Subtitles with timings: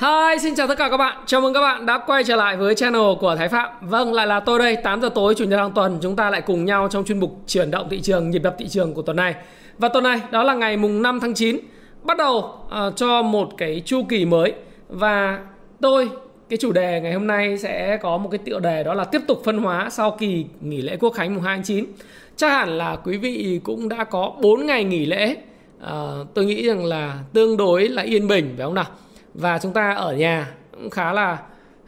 [0.00, 1.16] Hi, xin chào tất cả các bạn.
[1.26, 3.70] Chào mừng các bạn đã quay trở lại với channel của Thái Phạm.
[3.80, 4.76] Vâng, lại là tôi đây.
[4.76, 7.42] 8 giờ tối chủ nhật hàng tuần chúng ta lại cùng nhau trong chuyên mục
[7.46, 9.34] chuyển động thị trường, nhịp đập thị trường của tuần này.
[9.78, 11.56] Và tuần này đó là ngày mùng 5 tháng 9
[12.02, 14.52] bắt đầu uh, cho một cái chu kỳ mới
[14.88, 15.40] và
[15.80, 16.10] tôi
[16.48, 19.20] cái chủ đề ngày hôm nay sẽ có một cái tựa đề đó là tiếp
[19.28, 21.84] tục phân hóa sau kỳ nghỉ lễ Quốc khánh mùng 2 tháng 9.
[22.36, 25.36] Chắc hẳn là quý vị cũng đã có 4 ngày nghỉ lễ.
[25.84, 25.88] Uh,
[26.34, 28.86] tôi nghĩ rằng là tương đối là yên bình phải không nào?
[29.36, 31.38] Và chúng ta ở nhà cũng khá là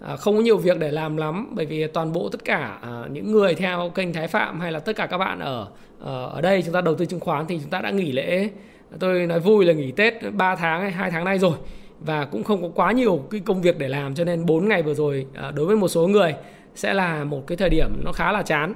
[0.01, 3.03] à, không có nhiều việc để làm lắm bởi vì toàn bộ tất cả à,
[3.11, 5.67] những người theo kênh Thái Phạm hay là tất cả các bạn ở
[6.01, 8.51] ờ, ở đây chúng ta đầu tư chứng khoán thì chúng ta đã nghỉ lễ
[8.99, 11.53] tôi nói vui là nghỉ Tết 3 tháng hay 2 tháng nay rồi
[12.01, 14.83] và cũng không có quá nhiều cái công việc để làm cho nên 4 ngày
[14.83, 16.35] vừa rồi à, đối với một số người
[16.75, 18.75] sẽ là một cái thời điểm nó khá là chán.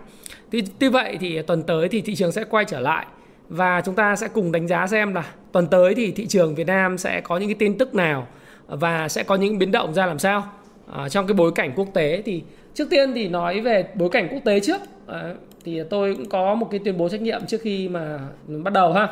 [0.50, 3.06] Tuy, tuy vậy thì tuần tới thì thị trường sẽ quay trở lại
[3.48, 6.66] và chúng ta sẽ cùng đánh giá xem là tuần tới thì thị trường Việt
[6.66, 8.26] Nam sẽ có những cái tin tức nào
[8.66, 10.44] và sẽ có những biến động ra làm sao?
[10.92, 12.42] À, trong cái bối cảnh quốc tế thì
[12.74, 14.80] trước tiên thì nói về bối cảnh quốc tế trước.
[15.06, 18.72] À, thì tôi cũng có một cái tuyên bố trách nhiệm trước khi mà bắt
[18.72, 19.08] đầu ha.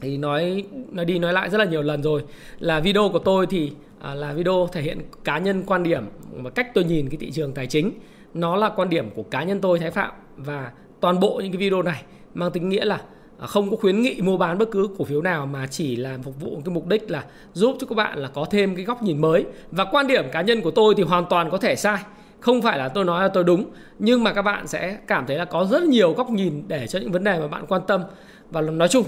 [0.00, 2.22] Thì nói nói đi nói lại rất là nhiều lần rồi.
[2.58, 6.50] Là video của tôi thì à, là video thể hiện cá nhân quan điểm và
[6.50, 7.90] cách tôi nhìn cái thị trường tài chính.
[8.34, 10.12] Nó là quan điểm của cá nhân tôi thái phạm.
[10.36, 12.02] Và toàn bộ những cái video này
[12.34, 13.00] mang tính nghĩa là
[13.38, 16.18] À, không có khuyến nghị mua bán bất cứ cổ phiếu nào mà chỉ là
[16.22, 19.02] phục vụ cái mục đích là giúp cho các bạn là có thêm cái góc
[19.02, 19.44] nhìn mới.
[19.70, 21.98] Và quan điểm cá nhân của tôi thì hoàn toàn có thể sai.
[22.40, 23.64] Không phải là tôi nói là tôi đúng
[23.98, 26.98] nhưng mà các bạn sẽ cảm thấy là có rất nhiều góc nhìn để cho
[26.98, 28.02] những vấn đề mà bạn quan tâm.
[28.50, 29.04] Và nói chung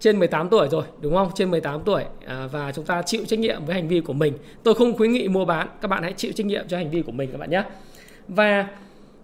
[0.00, 1.30] trên 18 tuổi rồi đúng không?
[1.34, 4.32] Trên 18 tuổi à, và chúng ta chịu trách nhiệm với hành vi của mình.
[4.62, 7.02] Tôi không khuyến nghị mua bán các bạn hãy chịu trách nhiệm cho hành vi
[7.02, 7.64] của mình các bạn nhé.
[8.28, 8.66] Và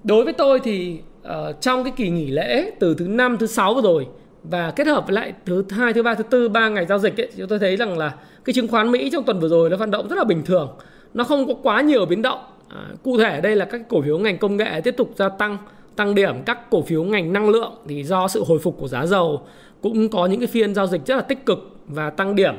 [0.04, 3.74] đối với tôi thì uh, trong cái kỳ nghỉ lễ từ thứ năm thứ sáu
[3.74, 4.06] vừa rồi
[4.42, 7.20] và kết hợp với lại thứ hai thứ ba thứ tư ba ngày giao dịch
[7.20, 9.76] ấy, chúng tôi thấy rằng là cái chứng khoán Mỹ trong tuần vừa rồi nó
[9.76, 10.70] vận động rất là bình thường.
[11.14, 12.38] Nó không có quá nhiều biến động.
[12.68, 15.58] À, cụ thể đây là các cổ phiếu ngành công nghệ tiếp tục gia tăng
[15.96, 16.34] tăng điểm.
[16.46, 19.42] Các cổ phiếu ngành năng lượng thì do sự hồi phục của giá dầu
[19.82, 22.54] cũng có những cái phiên giao dịch rất là tích cực và tăng điểm.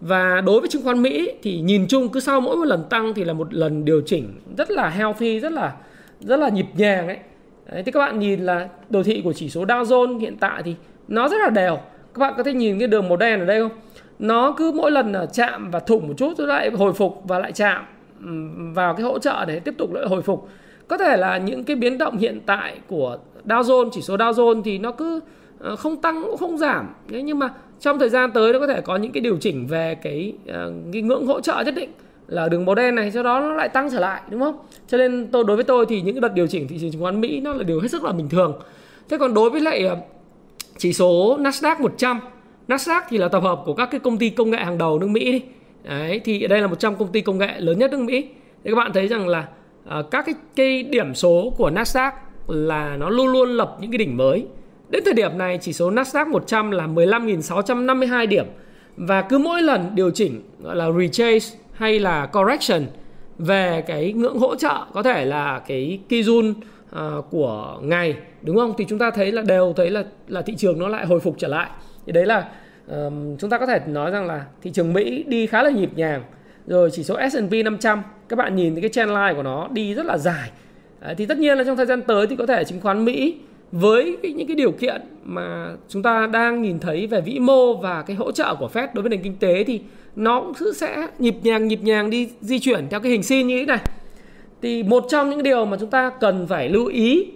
[0.00, 3.14] Và đối với chứng khoán Mỹ thì nhìn chung cứ sau mỗi một lần tăng
[3.14, 5.74] thì là một lần điều chỉnh rất là healthy rất là
[6.20, 7.18] rất là nhịp nhàng ấy.
[7.72, 10.62] Đấy, thì các bạn nhìn là đồ thị của chỉ số Dow Jones hiện tại
[10.62, 10.74] thì
[11.10, 11.76] nó rất là đều.
[12.14, 13.70] Các bạn có thể nhìn cái đường màu đen ở đây không?
[14.18, 17.52] Nó cứ mỗi lần chạm và thủng một chút rồi lại hồi phục và lại
[17.52, 17.84] chạm
[18.74, 20.48] vào cái hỗ trợ để tiếp tục lại hồi phục.
[20.88, 24.32] Có thể là những cái biến động hiện tại của Dow Jones chỉ số Dow
[24.32, 25.20] Jones thì nó cứ
[25.58, 26.94] ờ, không tăng cũng không giảm.
[27.08, 27.48] Thế nhưng mà
[27.80, 30.72] trong thời gian tới nó có thể có những cái điều chỉnh về cái, ờ,
[30.92, 31.90] cái ngưỡng hỗ trợ nhất định
[32.26, 34.56] là đường màu đen này sau đó nó lại tăng trở lại đúng không?
[34.88, 37.02] Cho nên tôi đối với tôi thì những cái đợt điều chỉnh thị trường chứng
[37.02, 38.60] khoán Mỹ nó là điều hết sức là bình thường.
[39.08, 39.96] Thế còn đối với lại ờ,
[40.80, 42.20] chỉ số Nasdaq 100
[42.68, 45.06] Nasdaq thì là tập hợp của các cái công ty công nghệ hàng đầu nước
[45.06, 45.42] Mỹ đi.
[45.84, 48.28] Đấy, thì đây là 100 công ty công nghệ lớn nhất nước Mỹ.
[48.64, 49.48] Thì các bạn thấy rằng là
[49.98, 52.10] uh, các cái, cái điểm số của Nasdaq
[52.48, 54.46] là nó luôn luôn lập những cái đỉnh mới.
[54.88, 58.46] Đến thời điểm này chỉ số Nasdaq 100 là 15.652 điểm.
[58.96, 62.86] Và cứ mỗi lần điều chỉnh gọi là retrace hay là correction
[63.38, 66.54] về cái ngưỡng hỗ trợ có thể là cái Kijun
[66.96, 68.74] uh, của ngày đúng không?
[68.78, 71.34] Thì chúng ta thấy là đều thấy là là thị trường nó lại hồi phục
[71.38, 71.70] trở lại.
[72.06, 72.48] Thì đấy là
[72.88, 75.90] um, chúng ta có thể nói rằng là thị trường Mỹ đi khá là nhịp
[75.96, 76.22] nhàng.
[76.66, 79.94] Rồi chỉ số S&P 500 các bạn nhìn thấy cái trend line của nó đi
[79.94, 80.50] rất là dài.
[81.00, 83.34] Đấy, thì tất nhiên là trong thời gian tới thì có thể chứng khoán Mỹ
[83.72, 87.74] với cái, những cái điều kiện mà chúng ta đang nhìn thấy về vĩ mô
[87.74, 89.80] và cái hỗ trợ của Fed đối với nền kinh tế thì
[90.16, 93.58] nó cũng sẽ nhịp nhàng nhịp nhàng đi di chuyển theo cái hình sin như
[93.60, 93.78] thế này
[94.62, 97.26] thì một trong những điều mà chúng ta cần phải lưu ý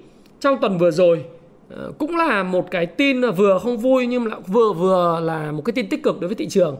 [0.41, 1.25] trong tuần vừa rồi
[1.71, 5.63] ờ, cũng là một cái tin vừa không vui nhưng mà vừa vừa là một
[5.65, 6.77] cái tin tích cực đối với thị trường.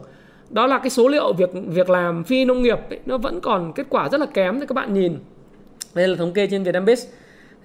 [0.49, 3.73] Đó là cái số liệu việc việc làm phi nông nghiệp ấy, nó vẫn còn
[3.73, 5.17] kết quả rất là kém thì các bạn nhìn.
[5.93, 7.05] Đây là thống kê trên vietnambiz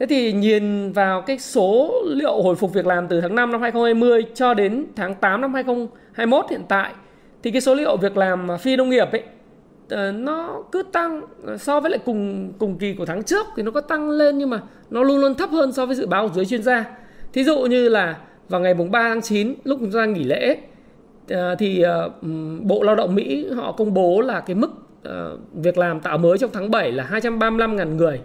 [0.01, 3.63] Thế thì nhìn vào cái số liệu hồi phục việc làm từ tháng 5 năm
[3.63, 6.93] 2020 cho đến tháng 8 năm 2021 hiện tại
[7.43, 9.23] thì cái số liệu việc làm phi nông nghiệp ấy
[9.91, 13.63] Ờ, nó cứ tăng ờ, so với lại cùng cùng kỳ của tháng trước thì
[13.63, 14.61] nó có tăng lên nhưng mà
[14.91, 16.85] nó luôn luôn thấp hơn so với dự báo của giới chuyên gia.
[17.33, 18.17] Thí dụ như là
[18.49, 20.57] vào ngày mùng 3 tháng 9 lúc chúng ta nghỉ lễ
[21.29, 21.85] ờ, thì
[22.61, 24.71] Bộ Lao động Mỹ họ công bố là cái mức
[25.53, 28.21] việc làm tạo mới trong tháng 7 là 235.000 người.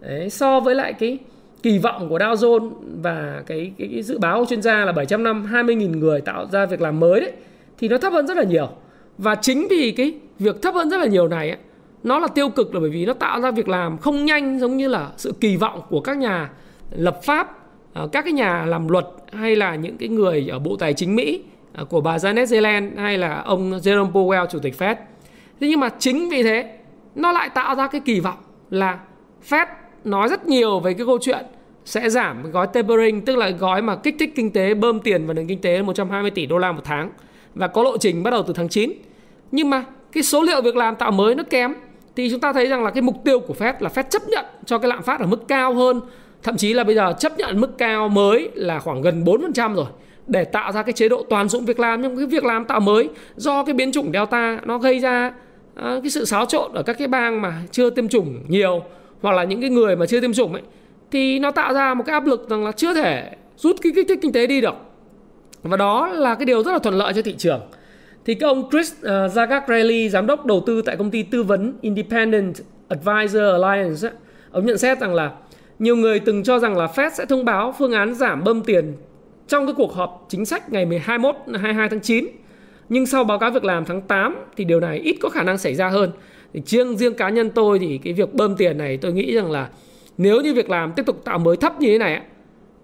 [0.00, 1.18] Đấy, so với lại cái
[1.62, 2.70] kỳ vọng của Dow Jones
[3.02, 6.80] và cái, cái, cái dự báo của chuyên gia là 720.000 người tạo ra việc
[6.80, 7.32] làm mới đấy
[7.78, 8.68] thì nó thấp hơn rất là nhiều.
[9.18, 11.58] Và chính vì cái việc thấp hơn rất là nhiều này ấy,
[12.02, 14.76] nó là tiêu cực là bởi vì nó tạo ra việc làm không nhanh giống
[14.76, 16.50] như là sự kỳ vọng của các nhà
[16.90, 17.58] lập pháp
[17.92, 21.16] à, các cái nhà làm luật hay là những cái người ở bộ tài chính
[21.16, 21.42] Mỹ
[21.72, 24.94] à, của bà Janet Yellen hay là ông Jerome Powell chủ tịch Fed.
[25.60, 26.76] Thế nhưng mà chính vì thế
[27.14, 28.38] nó lại tạo ra cái kỳ vọng
[28.70, 28.98] là
[29.48, 29.66] Fed
[30.04, 31.46] nói rất nhiều về cái câu chuyện
[31.84, 35.34] sẽ giảm gói tapering tức là gói mà kích thích kinh tế bơm tiền vào
[35.34, 37.10] nền kinh tế 120 tỷ đô la một tháng
[37.54, 38.92] và có lộ trình bắt đầu từ tháng 9
[39.52, 41.74] nhưng mà cái số liệu việc làm tạo mới nó kém,
[42.16, 44.44] thì chúng ta thấy rằng là cái mục tiêu của Fed là Fed chấp nhận
[44.64, 46.00] cho cái lạm phát ở mức cao hơn.
[46.42, 49.86] Thậm chí là bây giờ chấp nhận mức cao mới là khoảng gần 4% rồi,
[50.26, 52.02] để tạo ra cái chế độ toàn dụng việc làm.
[52.02, 55.32] Nhưng cái việc làm tạo mới do cái biến chủng Delta nó gây ra
[55.74, 58.82] à, cái sự xáo trộn ở các cái bang mà chưa tiêm chủng nhiều
[59.22, 60.62] hoặc là những cái người mà chưa tiêm chủng ấy,
[61.10, 64.08] thì nó tạo ra một cái áp lực rằng là chưa thể rút cái kích
[64.08, 64.74] thích kinh tế đi được
[65.62, 67.60] và đó là cái điều rất là thuận lợi cho thị trường
[68.24, 72.54] thì cái ông Chris uh, giám đốc đầu tư tại công ty tư vấn Independent
[72.88, 74.12] Advisor Alliance, ấy,
[74.50, 75.30] ông nhận xét rằng là
[75.78, 78.96] nhiều người từng cho rằng là Fed sẽ thông báo phương án giảm bơm tiền
[79.48, 82.26] trong cái cuộc họp chính sách ngày 21 22 tháng 9.
[82.88, 85.58] Nhưng sau báo cáo việc làm tháng 8 thì điều này ít có khả năng
[85.58, 86.10] xảy ra hơn.
[86.52, 89.50] Thì riêng riêng cá nhân tôi thì cái việc bơm tiền này tôi nghĩ rằng
[89.50, 89.68] là
[90.18, 92.20] nếu như việc làm tiếp tục tạo mới thấp như thế này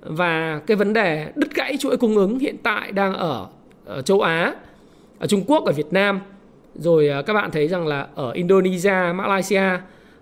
[0.00, 3.46] và cái vấn đề đứt gãy chuỗi cung ứng hiện tại đang ở,
[3.84, 4.54] ở châu Á
[5.18, 6.20] ở Trung Quốc ở Việt Nam.
[6.74, 9.62] Rồi à, các bạn thấy rằng là ở Indonesia Malaysia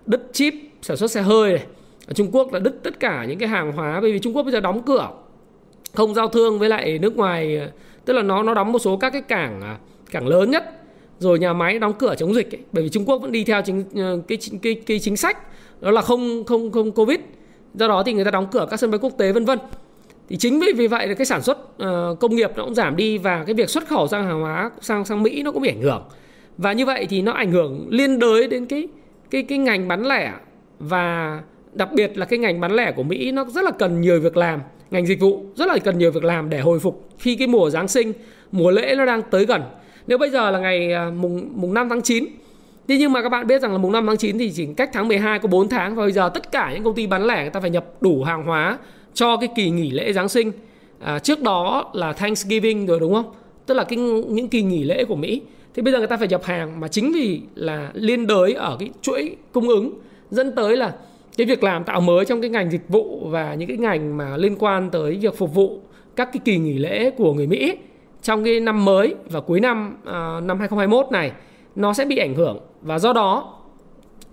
[0.05, 1.65] đứt chip sản xuất xe hơi này.
[2.07, 4.43] Ở Trung Quốc là đứt tất cả những cái hàng hóa bởi vì Trung Quốc
[4.43, 5.09] bây giờ đóng cửa
[5.93, 7.69] không giao thương với lại nước ngoài à,
[8.05, 9.77] tức là nó nó đóng một số các cái cảng à,
[10.11, 10.63] cảng lớn nhất.
[11.19, 13.61] Rồi nhà máy đóng cửa chống dịch ấy, bởi vì Trung Quốc vẫn đi theo
[13.61, 15.37] chính ờ, cái, cái cái cái chính sách
[15.81, 17.19] đó là không không không covid
[17.77, 19.59] do đó thì người ta đóng cửa các sân bay quốc tế vân vân.
[20.29, 22.95] Thì chính vì vì vậy là cái sản xuất uh, công nghiệp nó cũng giảm
[22.95, 25.69] đi và cái việc xuất khẩu sang hàng hóa sang sang Mỹ nó cũng bị
[25.69, 26.03] ảnh hưởng.
[26.57, 28.87] Và như vậy thì nó ảnh hưởng liên đới đến cái
[29.29, 30.33] cái cái ngành bán lẻ.
[30.79, 31.39] Và
[31.73, 34.37] đặc biệt là cái ngành bán lẻ của Mỹ nó rất là cần nhiều việc
[34.37, 34.61] làm.
[34.91, 37.69] Ngành dịch vụ rất là cần nhiều việc làm để hồi phục khi cái mùa
[37.69, 38.13] Giáng sinh
[38.51, 39.61] mùa lễ nó đang tới gần.
[40.07, 42.25] Nếu bây giờ là ngày ờ, mùng mùng 5 tháng 9
[42.87, 44.89] Thế nhưng mà các bạn biết rằng là mùng 5 tháng 9 thì chỉ cách
[44.93, 47.41] tháng 12 có 4 tháng và bây giờ tất cả những công ty bán lẻ
[47.41, 48.77] người ta phải nhập đủ hàng hóa
[49.13, 50.51] cho cái kỳ nghỉ lễ Giáng sinh.
[50.99, 53.31] À, trước đó là Thanksgiving rồi đúng không?
[53.65, 53.97] Tức là cái
[54.27, 55.41] những kỳ nghỉ lễ của Mỹ.
[55.75, 58.77] Thì bây giờ người ta phải nhập hàng mà chính vì là liên đới ở
[58.79, 59.93] cái chuỗi cung ứng
[60.31, 60.93] dẫn tới là
[61.37, 64.37] cái việc làm tạo mới trong cái ngành dịch vụ và những cái ngành mà
[64.37, 65.81] liên quan tới việc phục vụ
[66.15, 67.77] các cái kỳ nghỉ lễ của người Mỹ
[68.21, 71.31] trong cái năm mới và cuối năm uh, năm 2021 này
[71.77, 72.59] nó sẽ bị ảnh hưởng.
[72.81, 73.53] Và do đó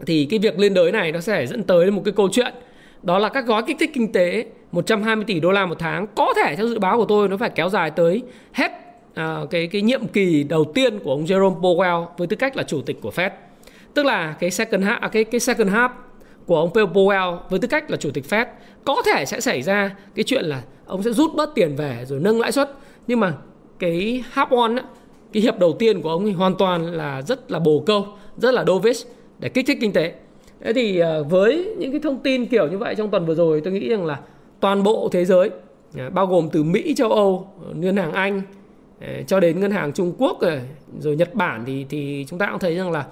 [0.06, 2.54] thì cái việc liên đới này nó sẽ dẫn tới một cái câu chuyện.
[3.02, 6.34] Đó là các gói kích thích kinh tế 120 tỷ đô la một tháng có
[6.36, 8.72] thể theo dự báo của tôi nó phải kéo dài tới hết
[9.14, 12.62] à, cái cái nhiệm kỳ đầu tiên của ông Jerome Powell với tư cách là
[12.62, 13.30] chủ tịch của Fed.
[13.94, 15.88] Tức là cái second half à, cái cái second half
[16.46, 18.46] của ông Powell với tư cách là chủ tịch Fed
[18.84, 22.20] có thể sẽ xảy ra cái chuyện là ông sẽ rút bớt tiền về rồi
[22.20, 22.70] nâng lãi suất.
[23.06, 23.32] Nhưng mà
[23.78, 24.76] cái half on
[25.34, 28.54] cái hiệp đầu tiên của ông thì hoàn toàn là rất là bồ câu rất
[28.54, 30.12] là dovish để kích thích kinh tế.
[30.60, 33.60] Thế thì ờ, với những cái thông tin kiểu như vậy trong tuần vừa rồi
[33.60, 34.20] tôi nghĩ rằng là
[34.60, 35.50] toàn bộ thế giới
[35.98, 38.42] ờ, bao gồm từ Mỹ châu Âu ngân hàng Anh
[39.00, 40.60] ờ, cho đến ngân hàng Trung Quốc rồi,
[40.98, 43.06] rồi Nhật Bản thì thì chúng ta cũng thấy rằng là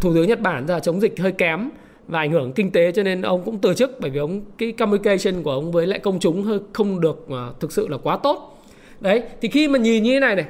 [0.00, 1.70] thủ tướng Nhật Bản giờ chống dịch hơi kém
[2.08, 4.72] và ảnh hưởng kinh tế cho nên ông cũng từ chức bởi vì ông cái
[4.72, 7.26] communication của ông với lại công chúng hơi không được
[7.60, 8.62] thực sự là quá tốt.
[9.00, 10.46] Đấy thì khi mà nhìn như thế này này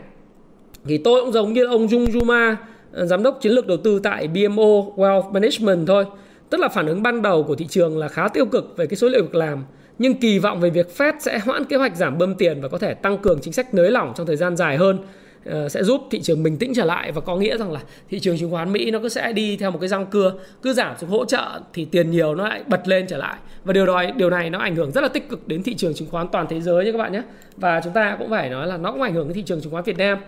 [0.88, 2.54] thì tôi cũng giống như ông Jung Juma
[2.92, 4.62] ờ, giám đốc chiến lược đầu tư tại BMO
[4.96, 6.04] Wealth Management thôi.
[6.50, 8.96] Tức là phản ứng ban đầu của thị trường là khá tiêu cực về cái
[8.96, 9.64] số liệu việc làm,
[9.98, 12.78] nhưng kỳ vọng về việc Fed sẽ hoãn kế hoạch giảm bơm tiền và có
[12.78, 14.98] thể tăng cường chính sách nới lỏng trong thời gian dài hơn
[15.44, 18.20] ờ, sẽ giúp thị trường bình tĩnh trở lại và có nghĩa rằng là thị
[18.20, 20.96] trường chứng khoán Mỹ nó cứ sẽ đi theo một cái răng cưa, cứ giảm
[20.98, 23.36] xuống hỗ trợ thì tiền nhiều nó lại bật lên trở lại.
[23.64, 25.94] Và điều đó, điều này nó ảnh hưởng rất là tích cực đến thị trường
[25.94, 27.22] chứng khoán toàn thế giới nha các bạn nhé.
[27.56, 29.72] Và chúng ta cũng phải nói là nó cũng ảnh hưởng đến thị trường chứng
[29.72, 30.18] khoán Việt Nam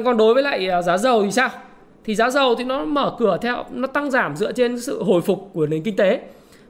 [0.00, 1.48] còn đối với lại à, giá dầu thì sao
[2.04, 5.20] thì giá dầu thì nó mở cửa theo nó tăng giảm dựa trên sự hồi
[5.20, 6.20] phục của nền kinh tế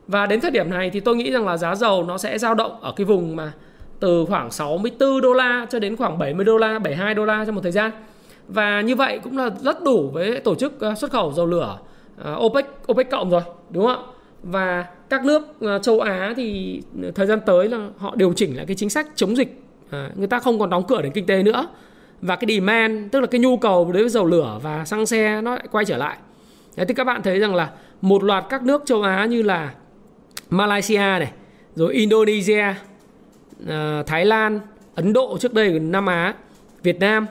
[0.06, 2.54] và đến thời điểm này thì tôi nghĩ rằng là giá dầu nó sẽ dao
[2.54, 3.52] động ở cái vùng mà
[4.00, 7.54] từ khoảng 64 đô la cho đến khoảng 70 đô la, 72 đô la trong
[7.54, 7.90] một thời gian.
[8.48, 11.78] Và như vậy cũng là rất đủ với tổ chức à, xuất khẩu dầu lửa
[12.24, 14.10] à, OPEC OPEC cộng rồi, đúng không ạ?
[14.42, 15.42] Và các nước
[15.82, 16.80] châu Á thì
[17.14, 19.62] thời gian tới là họ điều chỉnh lại cái chính sách chống dịch.
[20.14, 21.66] Người ta không còn đóng cửa đến kinh tế nữa
[22.22, 25.40] và cái demand tức là cái nhu cầu đối với dầu lửa và xăng xe
[25.40, 26.16] nó lại quay trở lại.
[26.76, 29.74] Đấy, thì các bạn thấy rằng là một loạt các nước châu Á như là
[30.50, 31.32] Malaysia này
[31.74, 32.74] rồi Indonesia
[33.66, 34.60] ờ, Thái Lan
[34.94, 36.34] Ấn Độ trước đây Nam Á
[36.82, 37.26] Việt Nam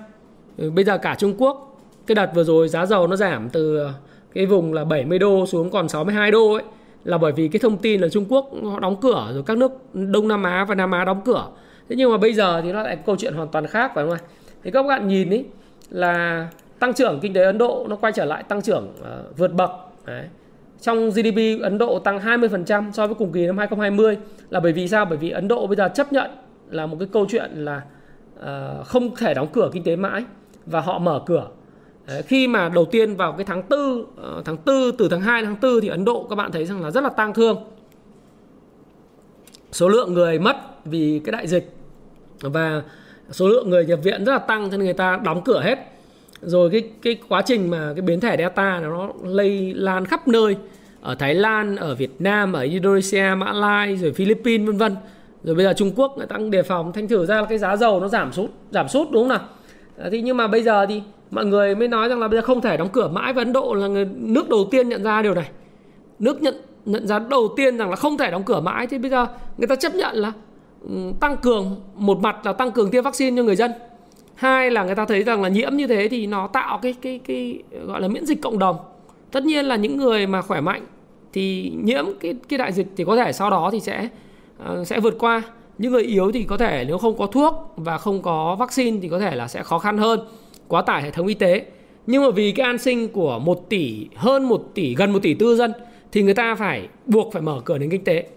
[0.57, 1.67] bây giờ cả Trung Quốc.
[2.07, 3.93] Cái đợt vừa rồi giá dầu nó giảm từ ờ,
[4.33, 6.63] cái vùng là 70 đô xuống còn 62 đô ấy
[7.03, 9.71] là bởi vì cái thông tin là Trung Quốc họ đóng cửa rồi các nước
[9.93, 11.47] Đông Nam Á và Nam Á đóng cửa.
[11.89, 14.13] Thế nhưng mà bây giờ thì nó lại câu chuyện hoàn toàn khác phải không
[14.13, 14.19] ạ?
[14.63, 15.43] Thì các bạn nhìn ý
[15.89, 16.47] là
[16.79, 19.71] tăng trưởng kinh tế Ấn Độ nó quay trở lại tăng trưởng uh, vượt bậc.
[20.05, 20.25] Đấy.
[20.81, 24.17] trong GDP Ấn Độ tăng 20% so với cùng kỳ năm 2020
[24.49, 25.05] là bởi vì sao?
[25.05, 26.31] Bởi vì Ấn Độ bây giờ chấp nhận
[26.69, 27.81] là một cái câu chuyện là
[28.39, 30.23] uh, không thể đóng cửa kinh tế mãi
[30.65, 31.47] và họ mở cửa.
[32.07, 35.21] Đấy, khi mà đầu tiên vào cái tháng 4 uh, ờ, tháng 4 từ tháng
[35.21, 37.63] 2 tháng 4 thì Ấn Độ các bạn thấy rằng là rất là tang thương.
[39.71, 41.73] Số lượng người mất vì cái đại dịch.
[42.41, 42.81] Và
[43.31, 45.79] số lượng người nhập viện rất là tăng cho nên người ta đóng cửa hết.
[46.41, 50.55] Rồi cái cái quá trình mà cái biến thể delta nó lây lan khắp nơi
[51.01, 54.95] ở Thái Lan ở Việt Nam ở Indonesia Mã Lai rồi Philippines vân vân.
[55.43, 57.57] Rồi bây giờ Trung Quốc người ta cũng đề phòng thanh thử ra là cái
[57.57, 59.47] giá dầu nó giảm sút giảm sút đúng không nào?
[59.97, 62.45] À, thì nhưng mà bây giờ thì mọi người mới nói rằng là bây giờ
[62.45, 65.21] không thể đóng cửa mãi và Ấn Độ là người, nước đầu tiên nhận ra
[65.21, 65.49] điều này.
[66.19, 69.11] Nước nhận nhận ra đầu tiên rằng là không thể đóng cửa mãi thì bây
[69.11, 70.31] giờ người ta chấp nhận là
[71.19, 73.71] tăng cường một mặt là tăng cường tiêm vaccine cho người dân
[74.35, 77.19] hai là người ta thấy rằng là nhiễm như thế thì nó tạo cái cái
[77.25, 78.77] cái gọi là miễn dịch cộng đồng.
[79.31, 80.85] Tất nhiên là những người mà khỏe mạnh
[81.33, 84.09] thì nhiễm cái cái đại dịch thì có thể sau đó thì sẽ
[84.63, 85.41] uh, sẽ vượt qua.
[85.77, 89.09] Những người yếu thì có thể nếu không có thuốc và không có vaccine thì
[89.09, 90.19] có thể là sẽ khó khăn hơn
[90.67, 91.65] quá tải hệ thống y tế.
[92.07, 95.33] Nhưng mà vì cái an sinh của 1 tỷ hơn 1 tỷ gần 1 tỷ
[95.33, 95.71] tư dân
[96.11, 98.27] thì người ta phải buộc phải mở cửa nền kinh tế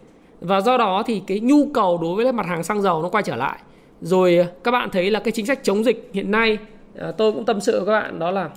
[0.44, 3.22] và do đó thì cái nhu cầu đối với mặt hàng xăng dầu nó quay
[3.22, 3.58] trở lại.
[4.00, 6.58] Rồi à, các bạn thấy là cái chính sách chống dịch hiện nay
[6.98, 8.50] à, tôi cũng tâm sự với các bạn đó là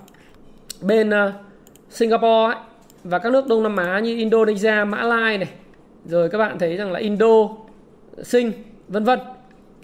[0.80, 1.32] bên à,
[1.90, 2.56] Singapore ấy,
[3.04, 5.48] và các nước Đông Nam Á như Indonesia, Mã Lai này
[6.04, 7.48] rồi các bạn thấy rằng là Indo,
[8.22, 8.52] Sing
[8.88, 9.18] vân vân.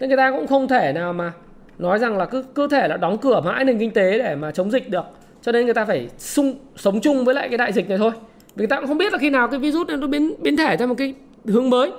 [0.01, 1.33] Nên người ta cũng không thể nào mà
[1.79, 4.51] nói rằng là cứ cứ thể là đóng cửa mãi nền kinh tế để mà
[4.51, 5.05] chống dịch được.
[5.43, 8.11] Cho nên người ta phải sung sống chung với lại cái đại dịch này thôi.
[8.55, 10.57] Vì người ta cũng không biết là khi nào cái virus này nó biến biến
[10.57, 11.93] thể ra một cái hướng mới.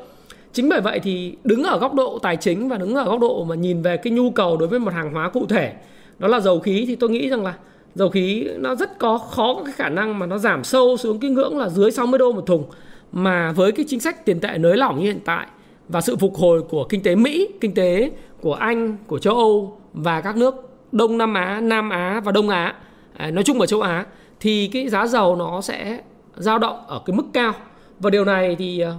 [0.54, 3.44] Chính bởi vậy thì đứng ở góc độ tài chính và đứng ở góc độ
[3.44, 5.74] mà nhìn về cái nhu cầu đối với một hàng hóa cụ thể
[6.20, 7.54] đó là dầu khí thì tôi nghĩ rằng là
[7.96, 11.20] dầu khí nó rất có khó có cái khả năng mà nó giảm sâu xuống
[11.20, 12.64] cái ngưỡng là dưới 60 đô một thùng.
[13.12, 15.48] Mà với cái chính sách tiền tệ nới lỏng như hiện tại
[15.90, 18.12] và sự phục hồi của kinh tế Mỹ, kinh tế
[18.42, 22.50] của Anh, của châu Âu và các nước Đông Nam Á, Nam Á và Đông
[22.50, 22.76] Á,
[23.18, 24.06] à, nói chung ở châu Á
[24.40, 26.00] thì cái giá dầu nó sẽ
[26.38, 27.54] dao động ở cái mức cao.
[28.00, 28.92] Và điều này thì à,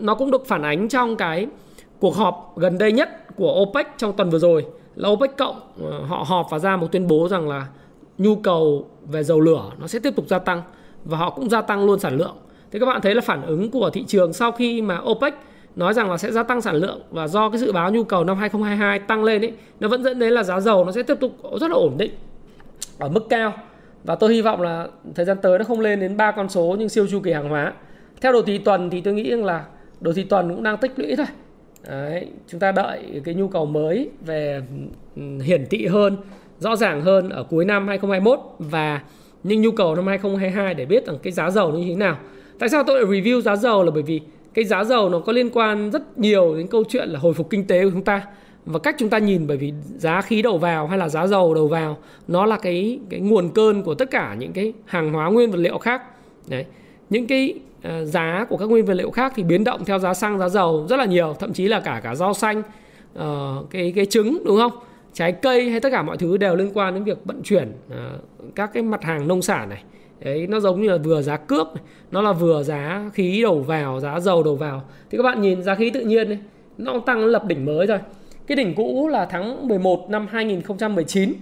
[0.00, 1.46] nó cũng được phản ánh trong cái
[1.98, 4.66] cuộc họp gần đây nhất của OPEC trong tuần vừa rồi.
[4.94, 7.66] Là OPEC cộng ờ, họ họp và ra một tuyên bố rằng là
[8.18, 10.62] nhu cầu về dầu lửa nó sẽ tiếp tục gia tăng
[11.04, 12.36] và họ cũng gia tăng luôn sản lượng.
[12.70, 15.34] Thế các bạn thấy là phản ứng của thị trường sau khi mà OPEC
[15.76, 18.24] nói rằng là sẽ gia tăng sản lượng và do cái dự báo nhu cầu
[18.24, 21.16] năm 2022 tăng lên ấy, nó vẫn dẫn đến là giá dầu nó sẽ tiếp
[21.20, 22.10] tục rất là ổn định,
[22.98, 23.52] ở mức cao.
[24.04, 26.76] Và tôi hy vọng là thời gian tới nó không lên đến ba con số
[26.78, 27.72] nhưng siêu chu kỳ hàng hóa.
[28.20, 29.64] Theo đồ thị tuần thì tôi nghĩ rằng là
[30.00, 31.26] đồ thị tuần cũng đang tích lũy thôi.
[31.88, 34.62] Đấy, chúng ta đợi cái nhu cầu mới về
[35.42, 36.16] hiển thị hơn
[36.58, 39.02] rõ ràng hơn ở cuối năm 2021 và
[39.42, 42.18] những nhu cầu năm 2022 để biết rằng cái giá dầu như thế nào.
[42.58, 44.20] Tại sao tôi lại review giá dầu là bởi vì
[44.54, 47.50] cái giá dầu nó có liên quan rất nhiều đến câu chuyện là hồi phục
[47.50, 48.26] kinh tế của chúng ta.
[48.66, 51.54] Và cách chúng ta nhìn bởi vì giá khí đầu vào hay là giá dầu
[51.54, 55.30] đầu vào nó là cái cái nguồn cơn của tất cả những cái hàng hóa
[55.30, 56.02] nguyên vật liệu khác.
[56.48, 56.64] Đấy
[57.10, 60.14] những cái Ờ, giá của các nguyên vật liệu khác thì biến động theo giá
[60.14, 62.62] xăng giá dầu rất là nhiều thậm chí là cả cả rau xanh
[63.18, 64.72] uh, cái cái trứng đúng không?
[65.12, 68.54] Trái cây hay tất cả mọi thứ đều liên quan đến việc vận chuyển uh,
[68.54, 69.82] các cái mặt hàng nông sản này.
[70.24, 73.60] Đấy nó giống như là vừa giá cước này, nó là vừa giá khí đầu
[73.60, 74.82] vào giá dầu đầu vào.
[75.10, 76.38] Thì các bạn nhìn giá khí tự nhiên này,
[76.78, 77.98] nó tăng lập đỉnh mới rồi.
[78.46, 81.32] Cái đỉnh cũ là tháng 11 năm 2019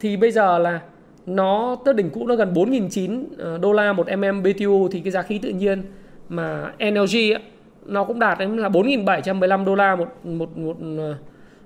[0.00, 0.80] thì bây giờ là
[1.26, 5.10] nó tới đỉnh cũ nó gần 4.900 ờ, đô la một mm BTU thì cái
[5.10, 5.82] giá khí tự nhiên
[6.28, 7.42] mà NLG ấy,
[7.86, 11.14] nó cũng đạt đến là 4.715 đô la một một một ờ,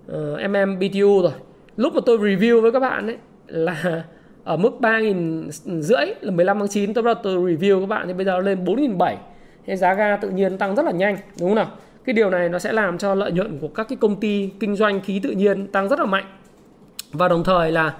[0.06, 1.32] ờ, uh, mm BTU rồi.
[1.76, 4.04] Lúc mà tôi review với các bạn ấy là
[4.44, 8.06] ở mức 3.000 rưỡi là 15 tháng 9 tôi bắt đầu tôi review các bạn
[8.06, 9.16] thì bây giờ lên 4.700
[9.66, 11.70] thì giá ga tự nhiên tăng rất là nhanh đúng không nào?
[12.04, 14.76] Cái điều này nó sẽ làm cho lợi nhuận của các cái công ty kinh
[14.76, 16.24] doanh khí tự nhiên tăng rất là mạnh.
[17.12, 17.94] Và đồng thời là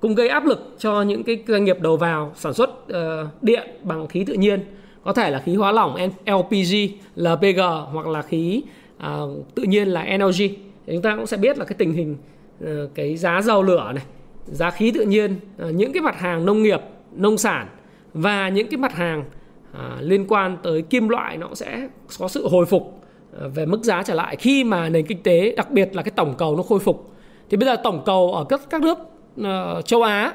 [0.00, 3.68] cũng gây áp lực cho những cái doanh nghiệp đầu vào sản xuất uh, điện
[3.82, 4.60] bằng khí tự nhiên
[5.04, 6.74] có thể là khí hóa lỏng LPG,
[7.16, 7.60] LPG
[7.92, 8.62] hoặc là khí
[8.96, 10.54] uh, tự nhiên là LNG
[10.86, 12.16] chúng ta cũng sẽ biết là cái tình hình
[12.64, 14.04] uh, cái giá dầu lửa này
[14.46, 15.36] giá khí tự nhiên,
[15.68, 16.80] uh, những cái mặt hàng nông nghiệp,
[17.12, 17.68] nông sản
[18.14, 19.24] và những cái mặt hàng
[19.72, 21.88] uh, liên quan tới kim loại nó sẽ
[22.18, 25.54] có sự hồi phục uh, về mức giá trở lại khi mà nền kinh tế
[25.56, 27.10] đặc biệt là cái tổng cầu nó khôi phục.
[27.50, 28.98] Thì bây giờ tổng cầu ở các các nước
[29.40, 30.32] uh, châu Á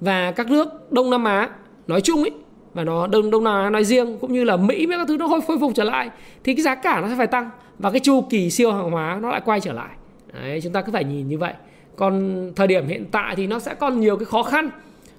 [0.00, 1.48] và các nước Đông Nam Á
[1.86, 2.32] nói chung ấy
[2.74, 5.16] và nó Đông Đông Nam Á nói riêng cũng như là Mỹ với các thứ
[5.16, 6.10] nó khôi, khôi phục trở lại
[6.44, 9.18] thì cái giá cả nó sẽ phải tăng và cái chu kỳ siêu hàng hóa
[9.22, 9.90] nó lại quay trở lại.
[10.32, 11.52] Đấy, chúng ta cứ phải nhìn như vậy.
[11.96, 14.70] Còn thời điểm hiện tại thì nó sẽ còn nhiều cái khó khăn.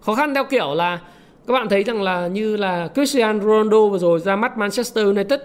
[0.01, 0.99] Khó khăn theo kiểu là
[1.47, 5.39] các bạn thấy rằng là như là Cristiano Ronaldo vừa rồi ra mắt Manchester United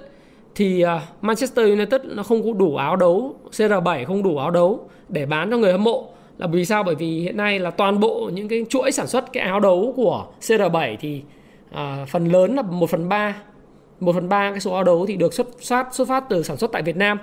[0.54, 4.88] thì ờ, Manchester United nó không có đủ áo đấu CR7 không đủ áo đấu
[5.08, 6.11] để bán cho người hâm mộ
[6.42, 6.82] là vì sao?
[6.82, 9.92] Bởi vì hiện nay là toàn bộ những cái chuỗi sản xuất cái áo đấu
[9.96, 11.22] của CR7 thì
[11.70, 13.36] à, phần lớn là 1 phần 3
[14.00, 16.56] 1 phần 3 cái số áo đấu thì được xuất phát xuất phát từ sản
[16.56, 17.18] xuất tại Việt Nam.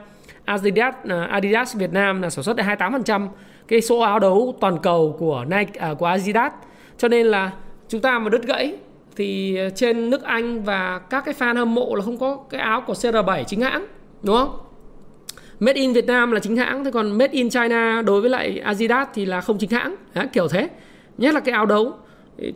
[0.45, 3.27] Adidas à, Adidas Việt Nam là sản xuất được 28%
[3.67, 6.51] cái số áo đấu toàn cầu của Nike à, của Adidas.
[6.97, 7.51] Cho nên là
[7.89, 8.75] chúng ta mà đứt gãy
[9.15, 12.81] thì trên nước Anh và các cái fan hâm mộ là không có cái áo
[12.87, 13.85] của CR7 chính hãng
[14.23, 14.68] đúng không?
[15.59, 18.59] Made in Việt Nam là chính hãng thế còn Made in China đối với lại
[18.59, 19.95] Adidas thì là không chính hãng.
[20.13, 20.69] Đấy, kiểu thế.
[21.17, 21.93] Nhất là cái áo đấu.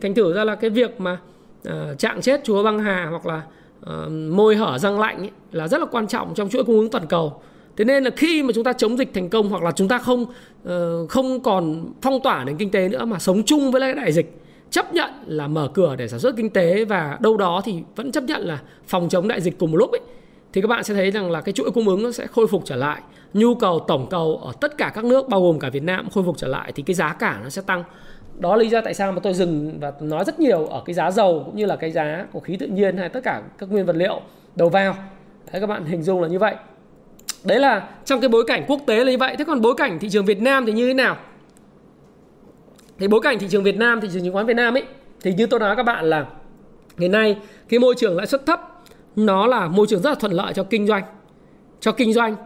[0.02, 1.18] Thành thử ra là cái việc mà
[1.64, 3.42] ờ, uh, trạng chết chúa băng hà hoặc là
[3.80, 6.90] uh, môi hở răng lạnh ấy, là rất là quan trọng trong chuỗi cung ứng
[6.90, 7.42] toàn cầu.
[7.76, 9.98] Thế nên là khi mà chúng ta chống dịch thành công hoặc là chúng ta
[9.98, 10.22] không
[10.68, 14.12] uh, không còn phong tỏa nền kinh tế nữa mà sống chung với lại đại
[14.12, 17.74] dịch chấp nhận là mở cửa để sản xuất kinh tế và đâu đó thì
[17.96, 20.00] vẫn chấp nhận là phòng chống đại dịch cùng một lúc ấy
[20.54, 22.62] thì các bạn sẽ thấy rằng là cái chuỗi cung ứng nó sẽ khôi phục
[22.64, 23.00] trở lại.
[23.32, 26.24] Nhu cầu, tổng cầu ở tất cả các nước, bao gồm cả Việt Nam, khôi
[26.24, 27.84] phục trở lại thì cái giá cả nó sẽ tăng.
[28.38, 30.94] Đó là lý do tại sao mà tôi dừng và nói rất nhiều ở cái
[30.94, 33.70] giá dầu cũng như là cái giá của khí tự nhiên hay tất cả các
[33.70, 34.20] nguyên vật liệu
[34.56, 34.96] đầu vào.
[35.52, 36.54] Đấy, các bạn hình dung là như vậy.
[37.44, 39.36] Đấy là trong cái bối cảnh quốc tế là như vậy.
[39.38, 41.16] Thế còn bối cảnh thị trường Việt Nam thì như thế nào?
[42.98, 44.84] Thì bối cảnh thị trường Việt Nam, thị trường chứng khoán Việt Nam ấy,
[45.20, 46.26] thì như tôi nói các bạn là
[46.96, 47.36] ngày nay
[47.68, 48.73] cái môi trường lãi suất thấp
[49.16, 51.04] nó là môi trường rất là thuận lợi cho kinh doanh
[51.80, 52.36] cho kinh doanh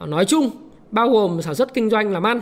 [0.00, 0.50] à, nói chung
[0.90, 2.40] bao gồm sản xuất kinh doanh làm ăn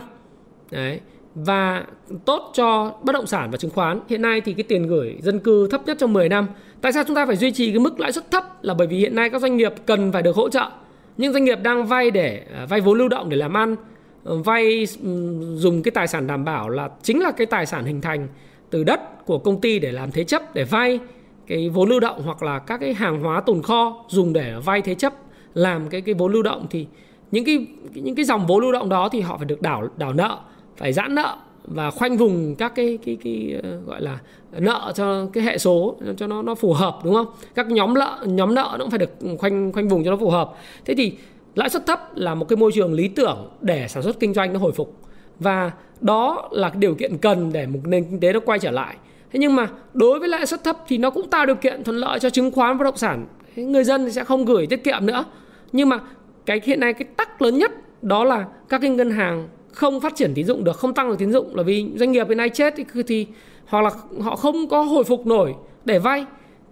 [0.71, 0.99] đấy
[1.45, 1.85] và
[2.25, 3.99] tốt cho bất động sản và chứng khoán.
[4.09, 6.47] Hiện nay thì cái tiền gửi dân cư thấp nhất trong 10 năm.
[6.81, 8.97] Tại sao chúng ta phải duy trì cái mức lãi suất thấp là bởi vì
[8.97, 10.69] hiện nay các doanh nghiệp cần phải được hỗ trợ.
[11.17, 13.75] những doanh nghiệp đang vay để à, vay vốn lưu động để làm ăn,
[14.23, 17.85] ờ, vay ừ, dùng cái tài sản đảm bảo là chính là cái tài sản
[17.85, 18.27] hình thành
[18.69, 20.99] từ đất của công ty để làm thế chấp để vay
[21.47, 24.81] cái vốn lưu động hoặc là các cái hàng hóa tồn kho dùng để vay
[24.81, 25.13] thế chấp,
[25.53, 26.87] làm cái cái vốn lưu động thì
[27.31, 30.13] những cái những cái dòng vốn lưu động đó thì họ phải được đảo đảo
[30.13, 30.39] nợ,
[30.77, 34.19] phải giãn nợ và khoanh vùng các cái cái cái ờ, gọi là
[34.51, 37.27] nợ cho cái hệ số cho nó nó phù hợp, đúng không?
[37.55, 40.29] Các nhóm nợ nhóm nợ nó cũng phải được khoanh khoanh vùng cho nó phù
[40.29, 40.53] hợp.
[40.85, 41.17] Thế thì
[41.55, 44.53] lãi suất thấp là một cái môi trường lý tưởng để sản xuất kinh doanh
[44.53, 44.95] nó hồi phục.
[45.39, 48.71] Và đó là cái điều kiện cần để một nền kinh tế nó quay trở
[48.71, 48.95] lại
[49.31, 51.97] thế nhưng mà đối với lãi suất thấp thì nó cũng tạo điều kiện thuận
[51.97, 53.25] lợi cho chứng khoán bất động sản.
[53.55, 55.25] Người dân thì sẽ không gửi tiết kiệm nữa.
[55.71, 55.99] Nhưng mà
[56.45, 60.15] cái hiện nay cái tắc lớn nhất đó là các cái ngân hàng không phát
[60.15, 62.49] triển tín dụng được không tăng được tín dụng là vì doanh nghiệp hiện nay
[62.49, 63.27] chết thì, thì
[63.65, 63.89] hoặc là
[64.21, 66.25] họ không có hồi phục nổi để vay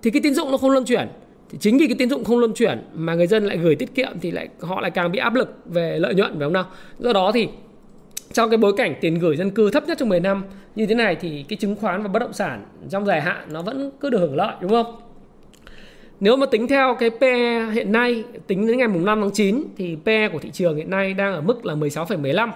[0.04, 1.08] thì cái tín dụng nó không luân chuyển.
[1.50, 3.96] Thì chính vì cái tín dụng không luân chuyển mà người dân lại gửi tiết
[3.96, 6.66] kiệm thì lại họ lại càng bị áp lực về lợi nhuận phải không nào?
[7.00, 7.48] Do đó thì
[8.36, 10.44] trong cái bối cảnh tiền gửi dân cư thấp nhất trong 10 năm
[10.76, 13.62] như thế này thì cái chứng khoán và bất động sản trong dài hạn nó
[13.62, 14.96] vẫn cứ được hưởng lợi đúng không?
[16.20, 19.64] Nếu mà tính theo cái PE hiện nay tính đến ngày mùng 5 tháng 9
[19.78, 22.50] thì PE của thị trường hiện nay đang ở mức là 16,15.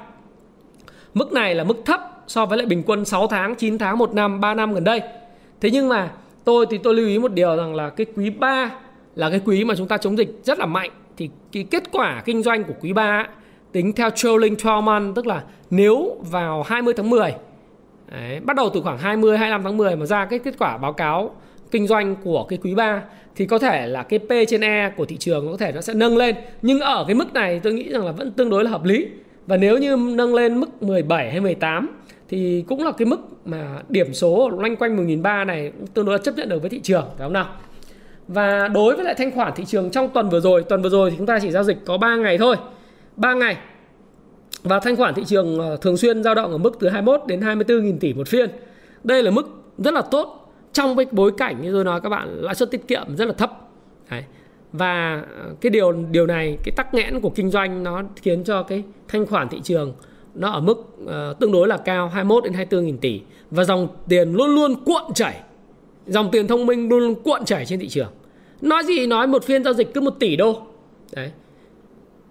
[1.14, 4.14] Mức này là mức thấp so với lại bình quân 6 tháng, 9 tháng, 1
[4.14, 5.02] năm, 3 năm gần đây.
[5.62, 6.12] Thế nhưng mà
[6.44, 8.72] tôi thì tôi lưu ý một điều rằng là cái quý 3
[9.16, 12.22] là cái quý mà chúng ta chống dịch rất là mạnh thì cái kết quả
[12.26, 13.28] kinh doanh của quý 3
[13.72, 17.34] tính theo trailing 12 month tức là nếu vào 20 tháng 10
[18.12, 20.94] đấy, bắt đầu từ khoảng 20 25 tháng 10 mà ra cái kết quả báo
[20.94, 21.36] cáo
[21.72, 23.02] kinh doanh của cái quý 3
[23.36, 25.94] thì có thể là cái P trên E của thị trường có thể nó sẽ
[25.94, 26.36] nâng lên.
[26.62, 29.08] Nhưng ở cái mức này tôi nghĩ rằng là vẫn tương đối là hợp lý.
[29.48, 31.90] Và nếu như nâng lên mức 17 hay 18
[32.30, 36.24] thì cũng là cái mức mà điểm số loanh quanh 10.300 này tương đối là
[36.24, 37.46] chấp nhận được với thị trường phải không nào?
[38.28, 41.12] Và đối với lại thanh khoản thị trường trong tuần vừa rồi tuần vừa rồi
[41.12, 42.56] thì chúng ta chỉ giao dịch có 3 ngày thôi.
[43.20, 43.58] 3 ngày
[44.64, 47.42] và thanh khoản thị trường ờ, thường xuyên dao động ở mức từ 21 đến
[47.42, 48.50] 24 nghìn tỷ một phiên.
[49.04, 52.42] Đây là mức rất là tốt trong cái bối cảnh như tôi nói các bạn
[52.42, 53.52] lãi suất tiết kiệm rất là thấp.
[54.12, 54.24] Đấy.
[54.74, 58.64] Và ờ, cái điều điều này cái tắc nghẽn của kinh doanh nó khiến cho
[58.64, 59.94] cái thanh khoản thị trường
[60.36, 63.88] nó ở mức uh, tương đối là cao 21 đến 24 nghìn tỷ và dòng
[64.08, 65.40] tiền luôn luôn cuộn chảy.
[66.08, 68.12] Dòng tiền thông minh luôn luôn cuộn chảy trên thị trường.
[68.62, 70.62] Nói gì nói một phiên giao dịch cứ một tỷ đô.
[71.14, 71.32] Đấy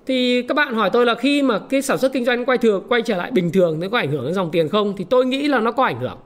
[0.08, 2.84] thì các bạn hỏi tôi là khi mà cái sản xuất kinh doanh quay thường
[2.88, 4.94] quay trở lại bình thường nó có ảnh hưởng đến dòng tiền không?
[4.96, 6.18] Thì tôi nghĩ là nó có ảnh hưởng.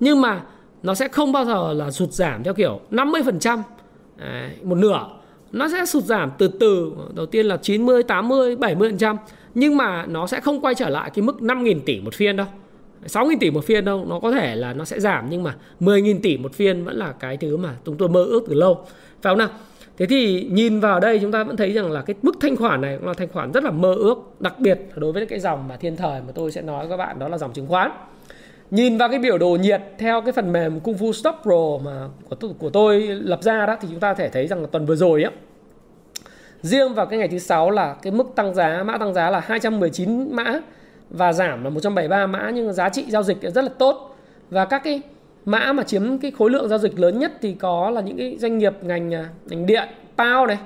[0.00, 0.42] Nhưng mà
[0.82, 3.62] nó sẽ không bao giờ là sụt giảm theo kiểu 50%
[4.16, 5.08] Đấy, một nửa.
[5.52, 9.16] Nó sẽ sụt giảm từ từ đầu tiên là 90 80 70%
[9.54, 12.46] nhưng mà nó sẽ không quay trở lại cái mức 5.000 tỷ một phiên đâu.
[13.06, 16.20] 6.000 tỷ một phiên đâu nó có thể là nó sẽ giảm nhưng mà 10.000
[16.22, 18.86] tỷ một phiên vẫn là cái thứ mà chúng tôi mơ ước từ lâu.
[19.22, 19.48] Phải không nào?
[20.00, 22.80] Thế thì nhìn vào đây chúng ta vẫn thấy rằng là cái mức thanh khoản
[22.80, 25.68] này cũng là thanh khoản rất là mơ ước đặc biệt đối với cái dòng
[25.68, 27.90] mà thiên thời mà tôi sẽ nói với các bạn đó là dòng chứng khoán.
[28.70, 32.08] Nhìn vào cái biểu đồ nhiệt theo cái phần mềm Kung Fu Stop Pro mà
[32.28, 34.86] của tôi, của tôi lập ra đó thì chúng ta thể thấy rằng là tuần
[34.86, 35.30] vừa rồi á
[36.62, 39.40] riêng vào cái ngày thứ sáu là cái mức tăng giá mã tăng giá là
[39.40, 40.60] 219 mã
[41.10, 44.16] và giảm là 173 mã nhưng giá trị giao dịch rất là tốt.
[44.50, 45.02] Và các cái
[45.44, 48.36] mã mà chiếm cái khối lượng giao dịch lớn nhất thì có là những cái
[48.38, 50.58] doanh nghiệp ngành à, ngành điện, bao này,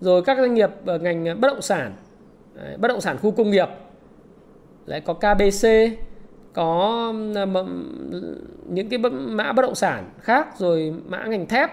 [0.00, 1.92] rồi các doanh nghiệp ở ngành à, bất động sản,
[2.54, 3.68] Đấy, bất động sản khu công nghiệp,
[4.86, 5.68] lại có KBC,
[6.52, 7.12] có
[8.68, 11.70] những cái mã bất động sản khác rồi mã ngành thép,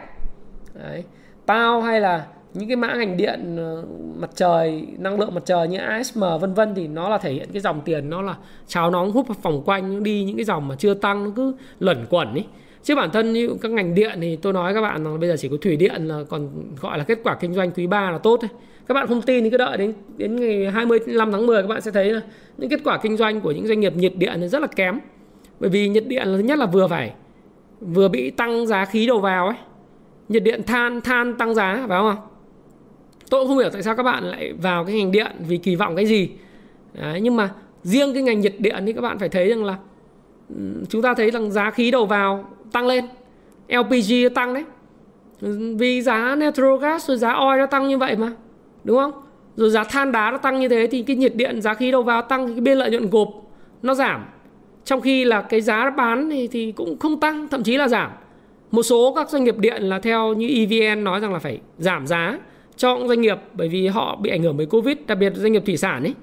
[0.73, 1.03] Đấy,
[1.45, 3.83] bao hay là những cái mã ngành điện ờ,
[4.19, 7.49] mặt trời, năng lượng mặt trời như ASM vân vân thì nó là thể hiện
[7.53, 8.35] cái dòng tiền, nó là
[8.67, 12.05] cháo nóng hút vòng quanh đi những cái dòng mà chưa tăng, nó cứ luẩn
[12.09, 12.45] quẩn ấy
[12.83, 15.35] chứ bản thân như các ngành điện thì tôi nói các bạn là bây giờ
[15.37, 16.49] chỉ có thủy điện là còn
[16.81, 18.49] gọi là kết quả kinh doanh quý 3 là tốt thôi.
[18.87, 21.81] Các bạn không tin thì cứ đợi đến đến ngày 25 tháng 10 các bạn
[21.81, 22.21] sẽ thấy là
[22.57, 24.99] những kết quả kinh doanh của những doanh nghiệp nhiệt điện rất là kém.
[25.59, 27.13] Bởi vì nhiệt điện là thứ nhất là vừa phải,
[27.81, 29.57] vừa bị tăng giá khí đầu vào ấy.
[30.29, 32.15] Nhiệt điện than than tăng giá phải không
[33.29, 35.75] tôi cũng không hiểu tại sao các bạn lại vào cái ngành điện vì kỳ
[35.75, 36.29] vọng cái gì.
[36.93, 37.49] Đấy, nhưng mà
[37.83, 39.77] riêng cái ngành nhiệt điện thì các bạn phải thấy rằng là
[40.89, 43.05] chúng ta thấy rằng giá khí đầu vào tăng lên
[43.67, 44.63] LPG tăng đấy.
[45.77, 48.31] Vì giá natural gas rồi giá oil nó tăng như vậy mà
[48.83, 49.11] đúng không?
[49.55, 52.03] Rồi giá than đá nó tăng như thế thì cái nhiệt điện giá khí đầu
[52.03, 53.29] vào tăng thì cái biên lợi nhuận gộp
[53.81, 54.25] nó giảm.
[54.85, 58.11] Trong khi là cái giá bán thì, thì cũng không tăng thậm chí là giảm.
[58.71, 62.07] Một số các doanh nghiệp điện là theo như EVN nói rằng là phải giảm
[62.07, 62.39] giá
[62.79, 65.51] cho những doanh nghiệp bởi vì họ bị ảnh hưởng bởi Covid, đặc biệt doanh
[65.51, 66.13] nghiệp thủy sản ấy.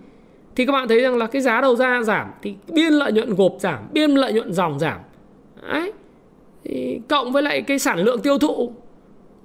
[0.56, 3.34] Thì các bạn thấy rằng là cái giá đầu ra giảm thì biên lợi nhuận
[3.34, 4.98] gộp giảm, biên lợi nhuận dòng giảm.
[5.72, 5.92] Đấy.
[6.64, 8.72] Thì cộng với lại cái sản lượng tiêu thụ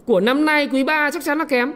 [0.05, 1.73] của năm nay quý 3 chắc chắn là kém.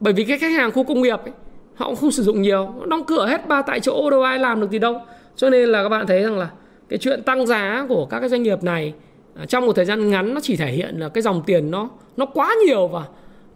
[0.00, 1.32] Bởi vì cái khách hàng khu công nghiệp ấy,
[1.74, 4.60] họ cũng không sử dụng nhiều, đóng cửa hết ba tại chỗ đâu ai làm
[4.60, 5.00] được gì đâu.
[5.36, 6.50] Cho nên là các bạn thấy rằng là
[6.88, 8.94] cái chuyện tăng giá của các cái doanh nghiệp này
[9.34, 11.88] à, trong một thời gian ngắn nó chỉ thể hiện là cái dòng tiền nó
[12.16, 13.04] nó quá nhiều và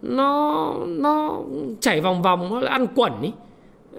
[0.03, 1.39] nó nó
[1.81, 3.33] chảy vòng vòng nó ăn quẩn ý.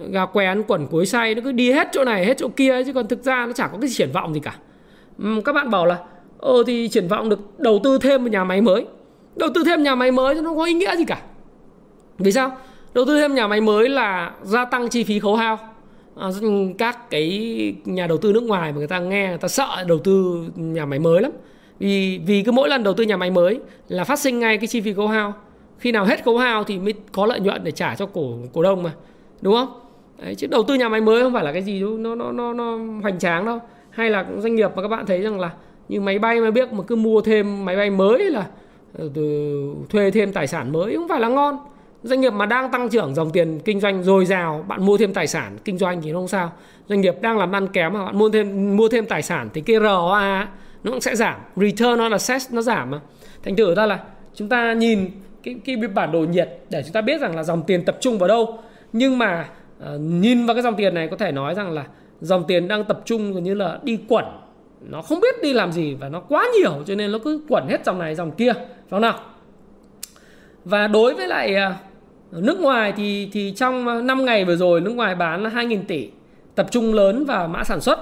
[0.10, 2.84] Gà què ăn quẩn cuối say nó cứ đi hết chỗ này hết chỗ kia
[2.84, 4.56] chứ còn thực ra nó chả có cái triển vọng gì cả.
[5.46, 5.98] Các bạn bảo là
[6.38, 8.86] ờ thì triển vọng được đầu tư thêm một nhà máy mới.
[9.36, 11.22] Đầu tư thêm nhà máy mới thì nó không có ý nghĩa gì cả?
[12.18, 12.58] Vì sao?
[12.94, 15.60] Đầu tư thêm nhà máy mới là gia tăng chi phí khấu hao.
[16.16, 16.28] À,
[16.78, 20.00] các cái nhà đầu tư nước ngoài mà người ta nghe người ta sợ đầu
[20.00, 21.32] tư nhà máy mới lắm.
[21.80, 24.68] Vì vì cứ mỗi lần đầu tư nhà máy mới là phát sinh ngay cái
[24.68, 25.34] chi phí khấu hao
[25.82, 28.63] khi nào hết khấu hao thì mới có lợi nhuận để trả cho cổ cổ
[28.63, 28.94] đông mà
[29.41, 29.80] đúng không?
[30.24, 32.32] Đấy, chứ đầu tư nhà máy mới không phải là cái gì đâu nó nó
[32.32, 33.60] nó nó hoành tráng đâu.
[33.89, 35.52] Hay là doanh nghiệp mà các bạn thấy rằng là
[35.89, 38.48] như máy bay mà biết mà cứ mua thêm máy bay mới là
[38.98, 41.58] ờ, từ thuê thêm tài sản mới không phải là ngon.
[42.04, 45.13] Doanh nghiệp mà đang tăng trưởng dòng tiền kinh doanh dồi dào bạn mua thêm
[45.13, 46.52] tài sản kinh doanh thì không sao.
[46.88, 49.62] Doanh nghiệp đang làm ăn kém mà bạn mua thêm mua thêm tài sản thì
[49.62, 50.48] cái ROA
[50.84, 53.00] nó cũng sẽ giảm return on assets nó giảm mà.
[53.44, 54.00] Thành thử ra là
[54.36, 55.10] chúng ta nhìn
[55.43, 58.17] cái, cái bản đồ nhiệt để chúng ta biết rằng là dòng tiền tập trung
[58.17, 58.60] vào đâu.
[58.93, 59.49] Nhưng mà
[59.80, 61.86] uh, nhìn vào cái dòng tiền này có thể nói rằng là
[62.21, 64.25] dòng tiền đang tập trung gần như là đi quẩn.
[64.82, 67.67] Nó không biết đi làm gì và nó quá nhiều cho nên nó cứ quẩn
[67.67, 68.54] hết dòng này dòng kia.
[68.54, 69.19] Phải không nào?
[70.65, 74.91] Và đối với lại uh, nước ngoài thì thì trong 5 ngày vừa rồi nước
[74.91, 76.10] ngoài bán là 2.000 tỷ
[76.56, 77.99] tập trung lớn vào mã sản xuất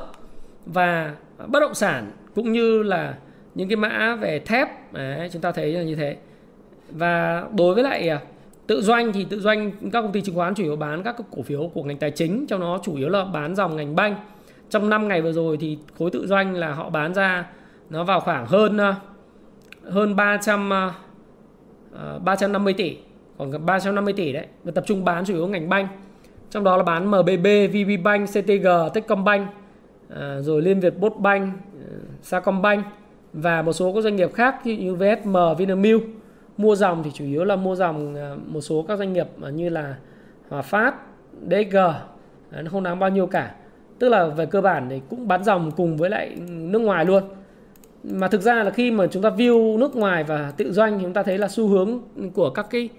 [0.66, 1.16] và
[1.48, 3.16] bất động sản cũng như là
[3.56, 4.94] những cái mã về thép.
[4.94, 6.16] Đấy, chúng ta thấy là như thế
[6.92, 8.22] và đối với lại à,
[8.68, 11.42] tự doanh thì tự doanh các công ty chứng khoán chủ yếu bán các cổ
[11.42, 14.16] phiếu của ngành tài chính trong đó chủ yếu là bán dòng ngành banh.
[14.70, 17.46] Trong 5 ngày vừa rồi thì khối tự doanh là họ bán ra
[17.90, 18.96] nó vào khoảng hơn à,
[19.84, 20.70] hơn 300
[22.24, 22.98] 350 à, tỷ
[23.38, 25.88] còn 350 tỷ đấy và tập trung bán chủ yếu ngành banh.
[26.50, 29.50] Trong đó là bán MBB, VPBank, CTG, Techcombank
[30.40, 32.86] rồi Liên Việt Postbank, ừ, Sacombank
[33.34, 36.04] và một số các doanh nghiệp khác như VSM, Vinamilk
[36.60, 39.70] mua dòng thì chủ yếu là mua dòng à, một số các doanh nghiệp như
[39.70, 39.96] là
[40.50, 40.96] Hòa Phát,
[41.50, 41.78] DG
[42.52, 43.56] à, nó không đáng bao nhiêu cả.
[44.00, 47.24] Tức là về cơ bản thì cũng bán dòng cùng với lại nước ngoài luôn.
[48.04, 51.04] Mà thực ra là khi mà chúng ta view nước ngoài và tự doanh thì
[51.04, 52.00] chúng ta thấy là xu hướng
[52.34, 52.90] của các cái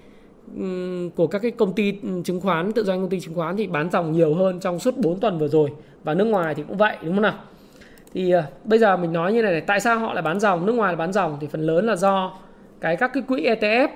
[1.16, 1.94] của các cái công ty
[2.25, 4.96] chứng khoán tự doanh công ty chứng khoán thì bán dòng nhiều hơn trong suốt
[4.96, 5.70] 4 tuần vừa rồi.
[6.05, 7.35] Và nước ngoài thì cũng vậy đúng không nào?
[8.14, 10.66] Thì à, bây giờ mình nói như này này tại sao họ lại bán dòng?
[10.66, 12.33] Nước ngoài là bán dòng thì phần lớn là do
[12.81, 13.88] cái các cái quỹ ETF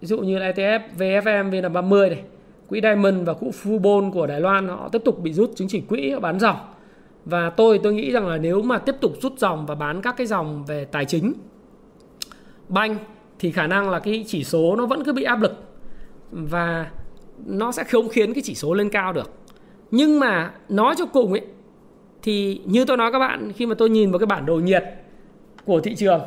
[0.00, 2.22] ví dụ như là ETF VFM VN30 này,
[2.68, 5.80] quỹ Diamond và quỹ Fubon của Đài Loan, họ tiếp tục bị rút chứng chỉ
[5.80, 6.56] quỹ bán dòng.
[7.24, 10.16] Và tôi tôi nghĩ rằng là nếu mà tiếp tục rút dòng và bán các
[10.16, 11.32] cái dòng về tài chính
[12.68, 12.96] banh
[13.38, 15.52] thì khả năng là cái chỉ số nó vẫn cứ bị áp lực.
[16.30, 16.90] Và
[17.46, 19.30] nó sẽ không khiến cái chỉ số lên cao được.
[19.90, 21.42] Nhưng mà nói cho cùng ấy,
[22.22, 24.84] thì như tôi nói các bạn, khi mà tôi nhìn vào cái bản đồ nhiệt
[25.64, 26.20] của thị trường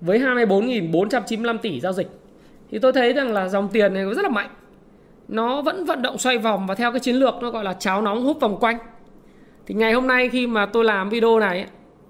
[0.00, 2.08] với 24.495 tỷ giao dịch.
[2.70, 4.50] Thì tôi thấy rằng là dòng tiền này rất là mạnh.
[5.28, 8.02] Nó vẫn vận động xoay vòng và theo cái chiến lược nó gọi là cháo
[8.02, 8.78] nóng hút vòng quanh.
[9.66, 11.66] Thì ngày hôm nay khi mà tôi làm video này,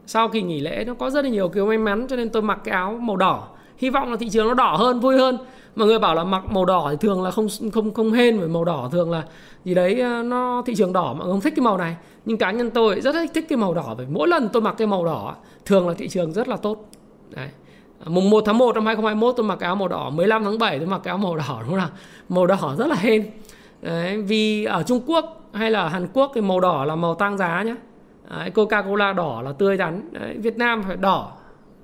[0.06, 2.42] sau kỳ nghỉ lễ nó có rất là nhiều kiểu may mắn, cho nên tôi
[2.42, 3.48] mặc cái áo màu đỏ.
[3.78, 5.38] Hy vọng là thị trường nó đỏ hơn, vui hơn.
[5.76, 8.48] Mọi người bảo là mặc màu đỏ thì thường là không không không hên với
[8.48, 9.22] màu đỏ, thường là
[9.64, 11.96] gì đấy ờ, nó thị trường đỏ, mọi người không thích cái màu này.
[12.24, 14.86] Nhưng cá nhân tôi rất thích cái màu đỏ, bởi mỗi lần tôi mặc cái
[14.86, 16.90] màu đỏ, thường là thị trường rất là tốt.
[17.30, 17.48] Đấy
[18.04, 20.88] mùng 1 tháng 1 năm 2021 tôi mặc áo màu đỏ 15 tháng 7 tôi
[20.88, 21.88] mặc áo màu đỏ đúng không nào?
[22.28, 23.30] Màu đỏ rất là hên.
[23.82, 27.38] Đấy, vì ở Trung Quốc hay là Hàn Quốc thì màu đỏ là màu tăng
[27.38, 27.74] giá nhé
[28.54, 30.08] Coca-Cola đỏ là tươi rắn.
[30.12, 31.32] Đấy, Việt Nam phải đỏ.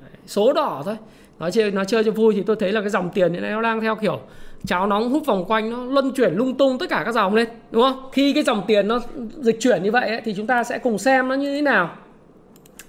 [0.00, 0.96] Đấy, số đỏ thôi.
[1.38, 3.50] Nói chơi nói chơi cho vui thì tôi thấy là cái dòng tiền hiện nay
[3.50, 4.20] nó đang theo kiểu
[4.66, 7.48] cháo nóng hút vòng quanh nó luân chuyển lung tung tất cả các dòng lên
[7.70, 8.10] đúng không?
[8.12, 9.00] Khi cái dòng tiền nó
[9.40, 11.90] dịch chuyển như vậy ấy, thì chúng ta sẽ cùng xem nó như thế nào.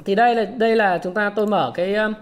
[0.05, 2.13] Thì đây là đây là chúng ta tôi mở cái um,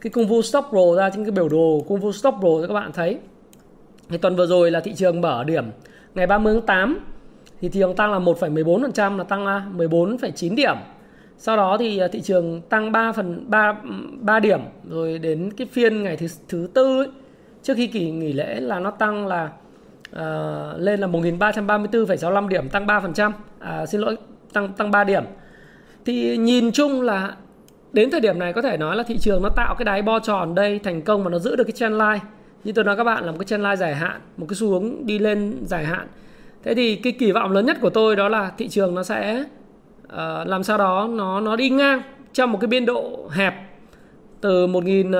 [0.00, 2.66] cái công vụ stop pro ra trên cái biểu đồ công vụ stop pro cho
[2.68, 3.18] các bạn thấy
[4.08, 5.64] thì tuần vừa rồi là thị trường mở điểm
[6.14, 6.98] ngày 30 tháng 8
[7.60, 10.76] thì thị trường tăng là 1,14% là tăng à, 14,9 điểm
[11.38, 13.76] sau đó thì à, thị trường tăng 3 phần 3
[14.20, 17.08] 3 điểm rồi đến cái phiên ngày thứ thứ tư ấy,
[17.62, 19.50] trước khi kỳ nghỉ lễ là nó tăng là
[20.12, 23.32] uh, lên là 1334,65 điểm tăng 3%.
[23.58, 24.16] À, xin lỗi
[24.52, 25.24] tăng tăng 3 điểm.
[26.04, 27.36] Thì nhìn chung là
[27.92, 30.18] đến thời điểm này có thể nói là thị trường nó tạo cái đáy bo
[30.18, 32.20] tròn đây thành công và nó giữ được cái trend line.
[32.64, 34.68] Như tôi nói các bạn là một cái trend line dài hạn, một cái xu
[34.68, 36.06] hướng đi lên dài hạn.
[36.64, 39.44] Thế thì cái kỳ vọng lớn nhất của tôi đó là thị trường nó sẽ
[40.06, 43.54] uh, làm sao đó nó nó đi ngang trong một cái biên độ hẹp
[44.40, 45.12] từ 1000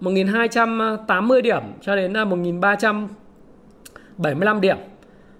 [0.00, 4.76] 1280 ờ, điểm cho đến ờ, 1375 điểm.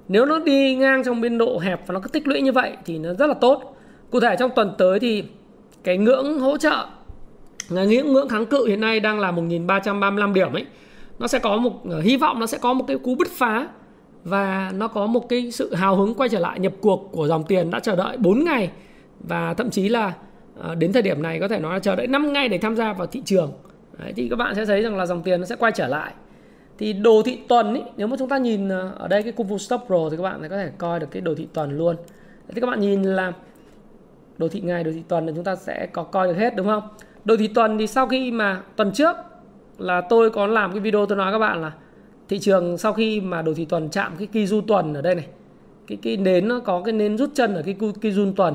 [0.09, 2.73] Nếu nó đi ngang trong biên độ hẹp và nó cứ tích lũy như vậy
[2.85, 3.77] thì nó rất là tốt.
[4.11, 5.25] Cụ thể trong tuần tới thì
[5.85, 6.87] cái ngưỡng hỗ trợ
[7.69, 10.67] là ngưỡng ngưỡng kháng cự hiện nay đang là 1335 điểm ấy.
[11.19, 13.69] Nó sẽ có một ờ, hy vọng nó sẽ có một cái cú bứt phá
[14.25, 17.45] và nó có một cái sự hào hứng quay trở lại nhập cuộc của dòng
[17.45, 18.71] tiền đã chờ đợi 4 ngày
[19.21, 20.13] và thậm chí là
[20.59, 22.77] ờ, đến thời điểm này có thể nói là chờ đợi 5 ngày để tham
[22.77, 23.53] gia vào thị trường.
[23.99, 26.13] Đấy, thì các bạn sẽ thấy rằng là dòng tiền nó sẽ quay trở lại.
[26.79, 29.47] Thì đồ thị tuần ý, nếu mà chúng ta nhìn ờ, ở đây cái cung
[29.47, 31.97] vực Stop Pro thì các bạn có thể coi được cái đồ thị tuần luôn.
[32.49, 33.33] Thì các bạn nhìn là
[34.41, 36.67] đồ thị ngày đồ thị tuần thì chúng ta sẽ có coi được hết đúng
[36.67, 36.83] không?
[37.25, 39.17] Đồ thị tuần thì sau khi mà tuần trước
[39.79, 41.73] là tôi có làm cái video tôi nói các bạn là
[42.29, 45.15] thị trường sau khi mà đồ thị tuần chạm cái kỳ du tuần ở đây
[45.15, 45.27] này
[45.87, 48.55] cái cái nến nó có cái nến rút chân ở cái kỳ du tuần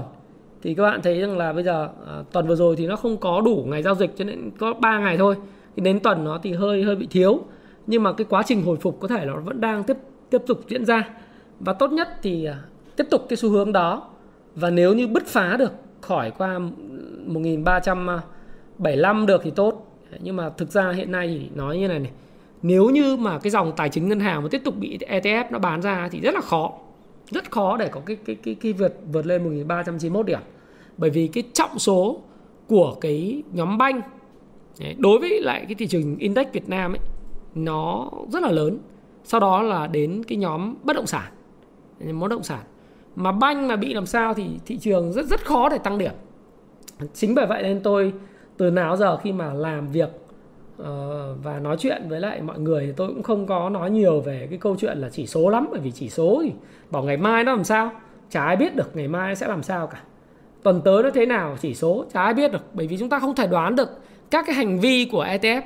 [0.62, 3.18] thì các bạn thấy rằng là bây giờ à, tuần vừa rồi thì nó không
[3.18, 5.36] có đủ ngày giao dịch cho nên có 3 ngày thôi
[5.76, 7.40] thì đến tuần nó thì hơi hơi bị thiếu
[7.88, 9.98] nhưng mà cái quá trình hồi phục có thể nó vẫn đang tiếp
[10.30, 11.10] tiếp tục diễn ra.
[11.60, 12.60] Và tốt nhất thì à,
[12.96, 14.08] tiếp tục cái xu hướng đó
[14.56, 16.60] và nếu như bứt phá được khỏi qua
[17.26, 20.02] 1375 được thì tốt.
[20.20, 22.12] Nhưng mà thực ra hiện nay thì nói như này này,
[22.62, 25.60] nếu như mà cái dòng tài chính ngân hàng mà tiếp tục bị ETF nó
[25.60, 26.72] bán ra thì rất là khó,
[27.32, 30.40] rất khó để có cái cái cái cái vượt vượt lên 1391 điểm.
[30.98, 32.22] Bởi vì cái trọng số
[32.68, 34.02] của cái nhóm banh
[34.98, 37.00] đối với lại cái thị trường index Việt Nam ấy,
[37.56, 38.80] nó rất là lớn.
[39.24, 41.32] Sau đó là đến cái nhóm bất động sản.
[42.20, 42.62] Bất động sản
[43.16, 46.12] mà banh mà bị làm sao thì thị trường rất rất khó để tăng điểm.
[47.14, 48.14] Chính bởi vậy nên tôi
[48.58, 50.10] từ nào giờ khi mà làm việc
[50.82, 50.88] uh,
[51.44, 54.48] và nói chuyện với lại mọi người thì tôi cũng không có nói nhiều về
[54.50, 56.52] cái câu chuyện là chỉ số lắm bởi vì chỉ số thì
[56.92, 57.92] bảo ngày mai nó làm sao
[58.30, 60.02] chả ai biết được ngày mai sẽ làm sao cả.
[60.64, 63.20] Tuần tới nó thế nào chỉ số chả ai biết được bởi vì chúng ta
[63.20, 63.90] không thể đoán được
[64.32, 65.62] các cái hành vi của ETF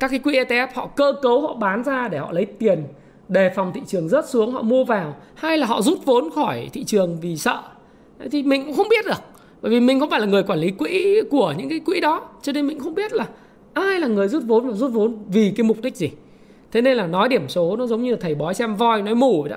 [0.00, 2.84] các cái quỹ ETF họ cơ cấu họ bán ra để họ lấy tiền
[3.30, 6.68] đề phòng thị trường rớt xuống họ mua vào hay là họ rút vốn khỏi
[6.72, 7.62] thị trường vì sợ.
[8.30, 9.20] Thì mình cũng không biết được
[9.62, 12.28] bởi vì mình không phải là người quản lý quỹ của những cái quỹ đó
[12.42, 13.26] cho nên mình không biết là
[13.72, 16.10] ai là người rút vốn và rút vốn vì cái mục đích gì.
[16.72, 19.14] Thế nên là nói điểm số nó giống như là thầy bói xem voi nói
[19.14, 19.56] mù vậy đó.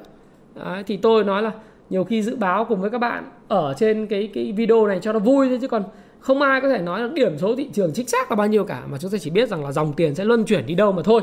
[0.56, 1.52] Đấy, thì tôi nói là
[1.90, 5.14] nhiều khi dự báo cùng với các bạn ở trên cái cái video này cho
[5.14, 5.84] nó vui thôi chứ còn
[6.20, 8.64] không ai có thể nói là điểm số thị trường chính xác là bao nhiêu
[8.64, 10.92] cả mà chúng ta chỉ biết rằng là dòng tiền sẽ luân chuyển đi đâu
[10.92, 11.22] mà thôi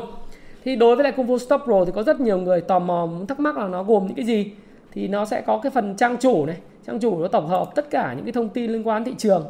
[0.63, 3.05] thì đối với lại Kung Fu Stop Pro thì có rất nhiều người tò mò
[3.05, 4.51] muốn thắc mắc là nó gồm những cái gì.
[4.91, 6.57] Thì nó sẽ có cái phần trang chủ này.
[6.87, 9.45] Trang chủ nó tổng hợp tất cả những cái thông tin liên quan thị trường.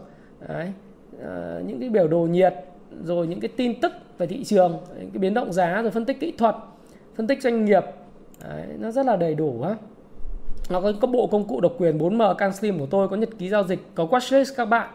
[0.48, 0.72] Đấy.
[1.26, 2.54] À, những cái biểu đồ nhiệt
[3.04, 6.06] rồi những cái tin tức về thị trường những cái biến động giá rồi phân
[6.06, 6.56] tích kỹ thuật
[7.16, 7.84] phân tích doanh nghiệp.
[8.50, 9.76] Đấy, nó rất là đầy đủ á
[10.70, 13.50] nó có, có bộ công cụ độc quyền 4M CanSlim của tôi có nhật ký
[13.50, 14.90] giao dịch có watchlist các bạn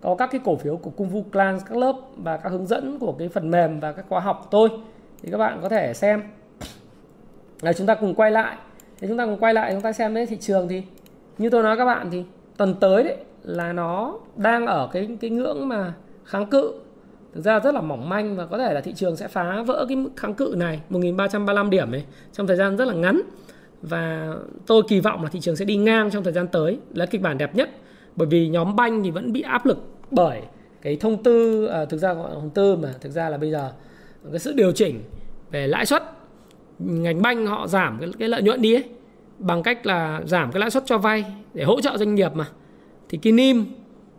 [0.00, 2.98] có các cái cổ phiếu của Kung Fu Clan các lớp và các hướng dẫn
[2.98, 4.68] của cái phần mềm và các khóa học của tôi
[5.22, 6.22] thì các bạn có thể xem.
[7.60, 8.56] Là chúng ta cùng quay lại.
[9.00, 10.82] Thì chúng ta cùng quay lại chúng ta xem đấy thị trường thì
[11.38, 12.24] như tôi nói các bạn thì
[12.56, 15.92] tuần tới đấy là nó đang ở cái cái ngưỡng mà
[16.24, 16.72] kháng cự.
[17.34, 19.86] Thực ra rất là mỏng manh và có thể là thị trường sẽ phá vỡ
[19.88, 23.20] cái mức kháng cự này 1335 điểm ấy trong thời gian rất là ngắn.
[23.82, 24.34] Và
[24.66, 27.22] tôi kỳ vọng là thị trường sẽ đi ngang trong thời gian tới là kịch
[27.22, 27.70] bản đẹp nhất.
[28.16, 29.78] Bởi vì nhóm banh thì vẫn bị áp lực
[30.10, 30.42] bởi
[30.82, 33.50] cái thông tư à, thực ra gọi là thông tư mà thực ra là bây
[33.50, 33.70] giờ
[34.30, 35.02] cái sự điều chỉnh
[35.50, 36.02] về lãi suất
[36.78, 38.84] ngành banh họ giảm cái, cái lợi nhuận đi ấy
[39.38, 42.46] bằng cách là giảm cái lãi suất cho vay để hỗ trợ doanh nghiệp mà
[43.08, 43.64] thì cái nim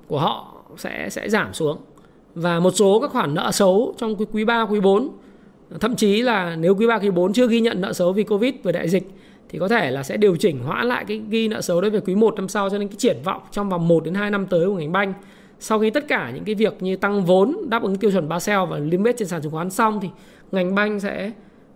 [0.08, 1.78] của họ sẽ sẽ giảm xuống.
[2.36, 5.10] Và một số các khoản nợ xấu trong quý quý 3, quý 4
[5.80, 8.54] thậm chí là nếu quý 3, quý 4 chưa ghi nhận nợ xấu vì Covid
[8.64, 9.04] và đại dịch
[9.50, 12.00] thì có thể là sẽ điều chỉnh hoãn lại cái ghi nợ xấu đấy về
[12.00, 14.46] quý 1 năm sau cho nên cái triển vọng trong vòng 1 đến 2 năm
[14.48, 15.14] tới của ngành banh
[15.60, 18.60] sau khi tất cả những cái việc như tăng vốn đáp ứng tiêu chuẩn Basel
[18.70, 20.10] và limit trên sàn chứng khoán xong thì
[20.52, 21.32] ngành banh sẽ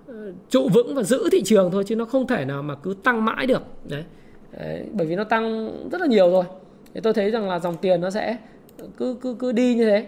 [0.07, 2.95] ờ, trụ vững và giữ thị trường thôi chứ nó không thể nào mà cứ
[3.03, 3.63] tăng mãi được.
[3.83, 4.03] Đấy,
[4.57, 6.43] đấy bởi vì nó tăng rất là nhiều rồi
[6.93, 8.37] thì tôi thấy rằng là dòng tiền nó sẽ
[8.97, 10.05] cứ cứ cứ đi như thế.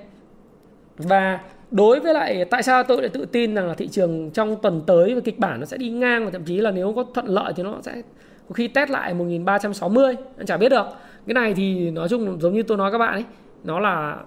[0.97, 1.39] Và
[1.71, 4.81] đối với lại tại sao tôi lại tự tin rằng là thị trường trong tuần
[4.87, 7.25] tới và kịch bản nó sẽ đi ngang và thậm chí là nếu có thuận
[7.25, 8.01] lợi thì nó sẽ
[8.49, 10.85] có khi test lại 1360 anh chả biết được.
[11.27, 13.23] Cái này thì nói chung giống như tôi nói các bạn ấy
[13.63, 14.17] nó là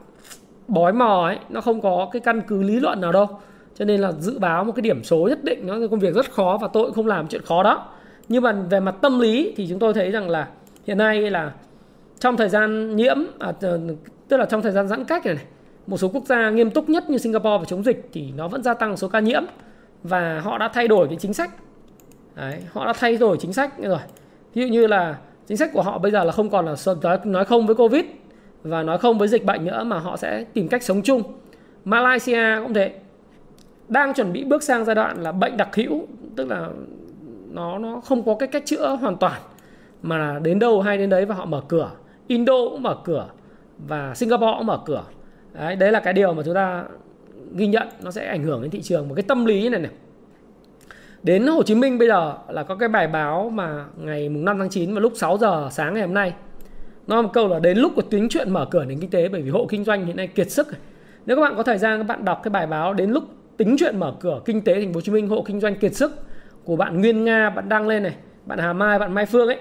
[0.68, 3.26] bói mò ấy nó không có cái căn cứ lý luận nào đâu.
[3.74, 6.14] Cho nên là dự báo một cái điểm số nhất định nó là công việc
[6.14, 7.88] rất khó và tôi cũng không làm chuyện khó đó.
[8.28, 10.48] Nhưng mà về mặt tâm lý thì chúng tôi thấy rằng là
[10.86, 11.52] hiện nay là
[12.18, 13.80] trong thời gian nhiễm à, ờ,
[14.28, 15.44] tức là trong thời gian giãn cách này, này
[15.86, 18.62] một số quốc gia nghiêm túc nhất như Singapore và chống dịch thì nó vẫn
[18.62, 19.42] gia tăng số ca nhiễm
[20.02, 21.50] và họ đã thay đổi cái chính sách.
[22.34, 23.98] Đấy, họ đã thay đổi chính sách rồi.
[24.54, 26.76] Ví dụ như là chính sách của họ bây giờ là không còn là
[27.24, 28.04] nói không với covid
[28.66, 31.22] và nói không với dịch bệnh nữa mà họ sẽ tìm cách sống chung.
[31.84, 32.92] Malaysia cũng thế.
[33.88, 36.68] Đang chuẩn bị bước sang giai đoạn là bệnh đặc hữu tức là
[37.50, 39.42] nó nó không có cái cách chữa hoàn toàn
[40.02, 41.90] mà là đến đâu hay đến đấy và họ mở cửa.
[42.26, 43.28] Indo cũng mở cửa
[43.78, 45.04] và Singapore cũng mở cửa.
[45.52, 46.84] Đấy, đấy là cái điều mà chúng ta
[47.54, 49.92] ghi nhận nó sẽ ảnh hưởng đến thị trường một cái tâm lý này này.
[51.22, 54.58] Đến Hồ Chí Minh bây giờ là có cái bài báo mà ngày mùng 5
[54.58, 56.34] tháng 9 vào lúc 6 giờ sáng ngày hôm nay
[57.06, 59.42] nó một câu là đến lúc của tính chuyện mở cửa nền kinh tế bởi
[59.42, 60.68] vì hộ kinh doanh hiện nay kiệt sức
[61.26, 63.24] nếu các bạn có thời gian các bạn đọc cái bài báo đến lúc
[63.56, 65.94] tính chuyện mở cửa kinh tế thành phố Hồ Chí Minh hộ kinh doanh kiệt
[65.94, 66.12] sức
[66.64, 68.14] của bạn Nguyên Nga bạn đăng lên này
[68.46, 69.58] bạn Hà Mai bạn Mai Phương ấy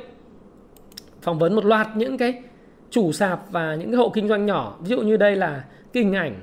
[1.22, 2.44] phỏng vấn một loạt những cái
[2.90, 4.78] chủ sạp và những cái hộ kinh doanh nhỏ.
[4.82, 6.36] Ví dụ như đây là cái hình ảnh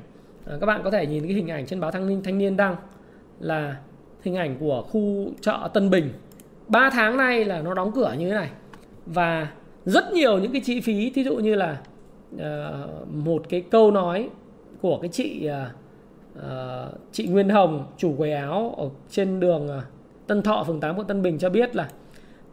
[0.47, 2.57] à, các bạn có thể nhìn cái hình ảnh trên báo thanh niên thanh niên
[2.57, 2.77] đăng
[3.41, 3.77] là
[4.23, 6.13] hình ảnh của khu chợ Tân Bình.
[6.69, 8.51] 3 tháng nay là nó đóng cửa như thế này.
[9.07, 9.49] Và
[9.85, 11.81] rất nhiều những cái chi phí thí dụ như là
[12.35, 14.29] uh, một cái câu nói
[14.81, 15.49] của cái chị
[16.39, 16.43] uh,
[17.13, 19.83] chị Nguyên Hồng chủ quầy áo ở trên đường uh,
[20.27, 21.89] Tân Thọ phường 8 quận Tân Bình cho biết là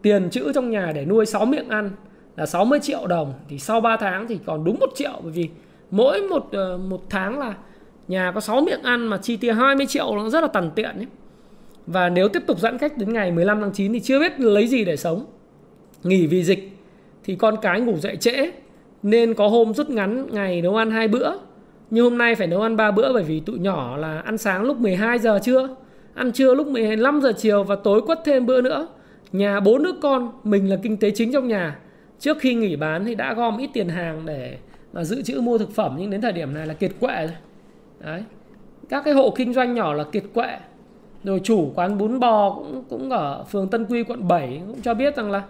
[0.02, 1.92] tiền chữ trong nhà để nuôi 6 miệng ăn
[2.36, 5.50] là 60 triệu đồng thì sau 3 tháng thì còn đúng 1 triệu bởi vì
[5.92, 7.56] mỗi một uh, một tháng là
[8.08, 10.96] nhà có 6 miệng ăn mà chi tiêu 20 triệu nó rất là tằn tiện
[10.96, 11.08] ấy.
[11.88, 14.68] Và nếu tiếp tục giãn cách đến ngày 15 tháng 9 thì chưa biết lấy
[14.68, 15.26] gì để sống.
[16.04, 16.79] Nghỉ vì dịch
[17.30, 18.52] thì con cái ngủ dậy trễ
[19.04, 21.32] nên có hôm rút ngắn ngày nấu ăn hai bữa.
[21.90, 24.64] Nhưng hôm nay phải nấu ăn ba bữa bởi vì tụi nhỏ là ăn sáng
[24.64, 25.70] lúc 12 giờ trưa,
[26.14, 28.88] ăn trưa lúc 15 giờ chiều và tối quất thêm bữa nữa.
[29.32, 31.80] Nhà bốn đứa con, mình là kinh tế chính trong nhà.
[32.20, 34.58] Trước khi nghỉ bán thì đã gom ít tiền hàng để
[34.94, 37.38] mà dự trữ mua thực phẩm nhưng đến thời điểm này là kiệt quệ rồi.
[38.00, 38.24] Đấy.
[38.90, 40.58] Các cái hộ kinh doanh nhỏ là kiệt quệ.
[41.24, 44.94] Rồi chủ quán bún bò cũng cũng ở phường Tân Quy quận 7 cũng cho
[44.94, 45.44] biết rằng là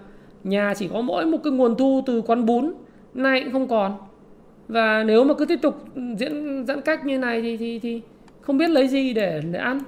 [0.44, 2.74] nhà chỉ có mỗi một cái nguồn thu từ quán bún,
[3.14, 3.98] nay cũng không còn.
[4.68, 5.76] Và nếu mà cứ tiếp tục
[6.18, 8.02] diễn, giãn cách như này thì thì thì
[8.42, 9.80] không biết lấy gì để để ăn.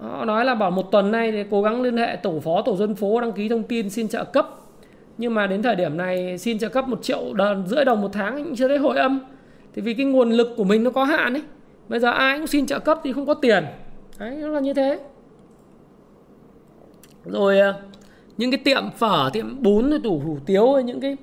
[0.00, 2.76] Họ nói là bảo một tuần nay thì cố gắng liên hệ tổ phó, tổ
[2.76, 4.48] dân phố đăng ký thông tin xin trợ cấp.
[5.18, 8.10] Nhưng mà đến thời điểm này xin trợ cấp một triệu đồng, rưỡi đồng một
[8.12, 9.20] tháng cũng chưa thấy hồi âm.
[9.74, 11.42] Thì vì cái nguồn lực của mình nó có hạn ấy,
[11.88, 13.64] bây giờ ai cũng xin trợ cấp thì không có tiền.
[14.18, 14.98] Đấy, nó là như thế.
[17.24, 17.74] Rồi à,
[18.38, 21.16] những cái tiệm phở tiệm bún rồi tủ hủ tiếu những cái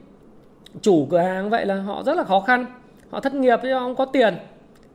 [0.82, 2.66] chủ cửa hàng vậy là họ rất là khó khăn.
[3.09, 4.34] Họ thất nghiệp chứ không có tiền.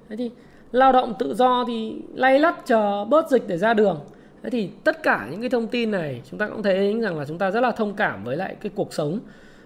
[0.09, 0.31] Thế thì
[0.73, 4.01] lao động tự do thì lay lắt chờ bớt dịch để ra đường.
[4.43, 7.25] Thế thì tất cả những cái thông tin này chúng ta cũng thấy rằng là
[7.25, 9.19] chúng ta rất là thông cảm với lại cái cuộc sống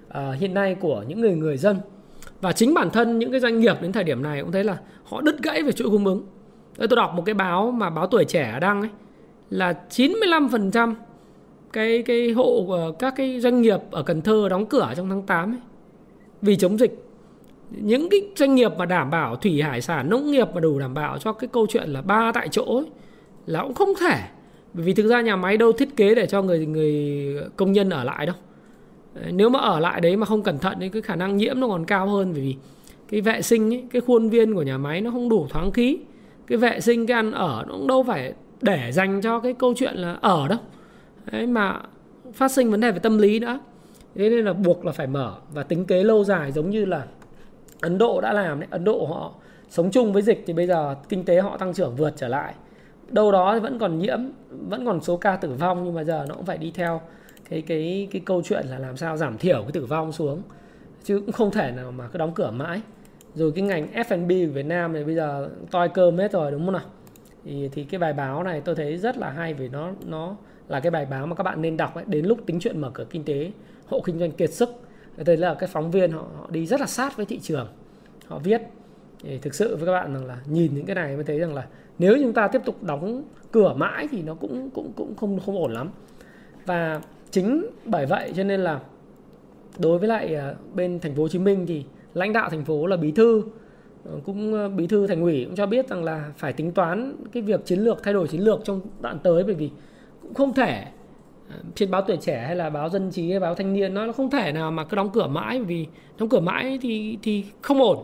[0.08, 1.76] uh, hiện nay của những người người dân.
[2.40, 4.76] Và chính bản thân những cái doanh nghiệp đến thời điểm này cũng thấy là
[5.04, 6.26] họ đứt gãy về chuỗi cung ứng.
[6.78, 8.90] Tôi đọc một cái báo mà báo tuổi trẻ đăng ấy
[9.50, 10.94] là 95%
[11.74, 12.66] cái cái hộ
[12.98, 15.60] các cái doanh nghiệp ở Cần Thơ đóng cửa trong tháng 8 ấy,
[16.42, 17.04] vì chống dịch.
[17.70, 20.94] Những cái doanh nghiệp mà đảm bảo thủy hải sản nông nghiệp mà đủ đảm
[20.94, 22.86] bảo cho cái câu chuyện là ba tại chỗ ấy,
[23.46, 24.18] là cũng không thể.
[24.74, 27.90] Bởi vì thực ra nhà máy đâu thiết kế để cho người người công nhân
[27.90, 28.36] ở lại đâu.
[29.30, 31.68] Nếu mà ở lại đấy mà không cẩn thận thì cái khả năng nhiễm nó
[31.68, 32.56] còn cao hơn bởi vì
[33.08, 35.98] cái vệ sinh ấy, cái khuôn viên của nhà máy nó không đủ thoáng khí.
[36.46, 39.74] Cái vệ sinh cái ăn ở nó cũng đâu phải để dành cho cái câu
[39.76, 40.58] chuyện là ở đâu
[41.32, 41.80] đấy, mà
[42.34, 43.58] phát sinh vấn đề về tâm lý nữa.
[44.14, 47.06] Thế nên là buộc là phải mở và tính kế lâu dài giống như là
[47.80, 48.68] Ấn Độ đã làm đấy.
[48.70, 49.32] Ấn Độ họ
[49.68, 52.54] sống chung với dịch thì bây giờ kinh tế họ tăng trưởng vượt trở lại.
[53.08, 54.18] Đâu đó thì vẫn còn nhiễm,
[54.68, 57.00] vẫn còn số ca tử vong nhưng mà giờ nó cũng phải đi theo
[57.50, 60.42] cái cái cái câu chuyện là làm sao giảm thiểu cái tử vong xuống.
[61.04, 62.80] Chứ cũng không thể nào mà cứ đóng cửa mãi.
[63.34, 66.64] Rồi cái ngành F&B của Việt Nam này bây giờ toi cơm hết rồi, đúng
[66.64, 66.82] không nào?
[67.44, 70.36] Thì thì cái bài báo này tôi thấy rất là hay vì nó nó
[70.68, 72.04] là cái bài báo mà các bạn nên đọc ấy.
[72.08, 73.50] đến lúc tính chuyện mở cửa kinh tế
[73.86, 74.68] hộ kinh doanh kiệt sức
[75.16, 77.66] đây là cái phóng viên họ, họ đi rất là sát với thị trường
[78.26, 78.62] họ viết
[79.22, 81.54] thì thực sự với các bạn rằng là nhìn những cái này mới thấy rằng
[81.54, 81.66] là
[81.98, 85.56] nếu chúng ta tiếp tục đóng cửa mãi thì nó cũng cũng cũng không không
[85.56, 85.90] ổn lắm
[86.66, 87.00] và
[87.30, 88.80] chính bởi vậy cho nên là
[89.78, 91.84] đối với lại à, bên thành phố Hồ Chí Minh thì
[92.14, 93.42] lãnh đạo thành phố là bí thư
[94.04, 97.16] ờ, cũng ờ, bí thư thành ủy cũng cho biết rằng là phải tính toán
[97.32, 99.70] cái việc chiến lược thay đổi chiến lược trong đoạn tới bởi vì
[100.24, 100.84] cũng không thể
[101.50, 104.12] ờ, trên báo tuổi trẻ hay là báo dân trí hay báo thanh niên nó
[104.12, 105.86] không thể nào mà cứ đóng cửa mãi vì
[106.18, 107.98] đóng cửa mãi thì thì không ổn.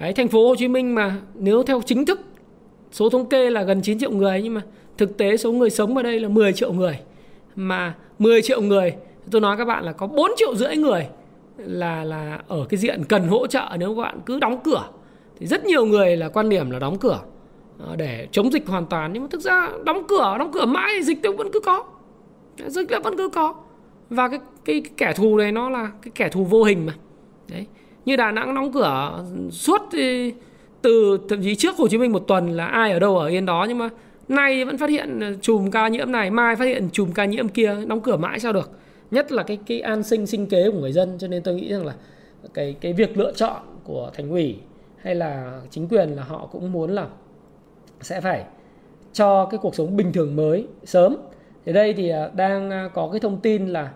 [0.00, 2.20] Đấy, thành phố Hồ Chí Minh mà nếu theo chính thức
[2.92, 4.62] số thống kê là gần 9 triệu người nhưng mà
[4.98, 6.98] thực tế số người sống ở đây là 10 triệu người.
[7.56, 8.94] Mà 10 triệu người
[9.30, 11.06] tôi nói các bạn là có 4 triệu rưỡi người
[11.56, 14.84] là là ở cái diện cần hỗ trợ nếu các bạn cứ đóng cửa
[15.40, 17.20] thì rất nhiều người là quan điểm là đóng cửa.
[17.78, 19.12] Ờ, để chống dịch hoàn toàn.
[19.12, 21.84] Nhưng mà thực ra đóng cửa đóng cửa mãi dịch thì vẫn cứ có.
[22.66, 23.54] Dịch là vẫn cứ có.
[24.10, 26.94] Và cái, cái cái kẻ thù này nó là cái kẻ thù vô hình mà.
[27.50, 27.66] Đấy.
[28.04, 30.32] Như Đà Nẵng đóng cửa suốt thì
[30.82, 33.46] từ thậm chí trước Hồ Chí Minh một tuần là ai ở đâu ở yên
[33.46, 33.66] đó.
[33.68, 33.88] Nhưng mà
[34.28, 37.48] nay vẫn phát hiện ờ, chùm ca nhiễm này mai phát hiện chùm ca nhiễm
[37.48, 38.70] kia đóng cửa mãi sao được.
[39.10, 41.18] Nhất là cái cái an sinh sinh kế của người dân.
[41.18, 41.94] Cho nên tôi nghĩ rằng là
[42.54, 44.56] cái cái việc lựa chọn của thành ủy
[44.96, 47.06] hay là chính quyền là họ cũng muốn là
[48.00, 48.44] sẽ phải
[49.12, 51.16] cho cái cuộc sống bình thường mới sớm.
[51.66, 53.92] Thì đây thì à, đang à, có cái thông tin là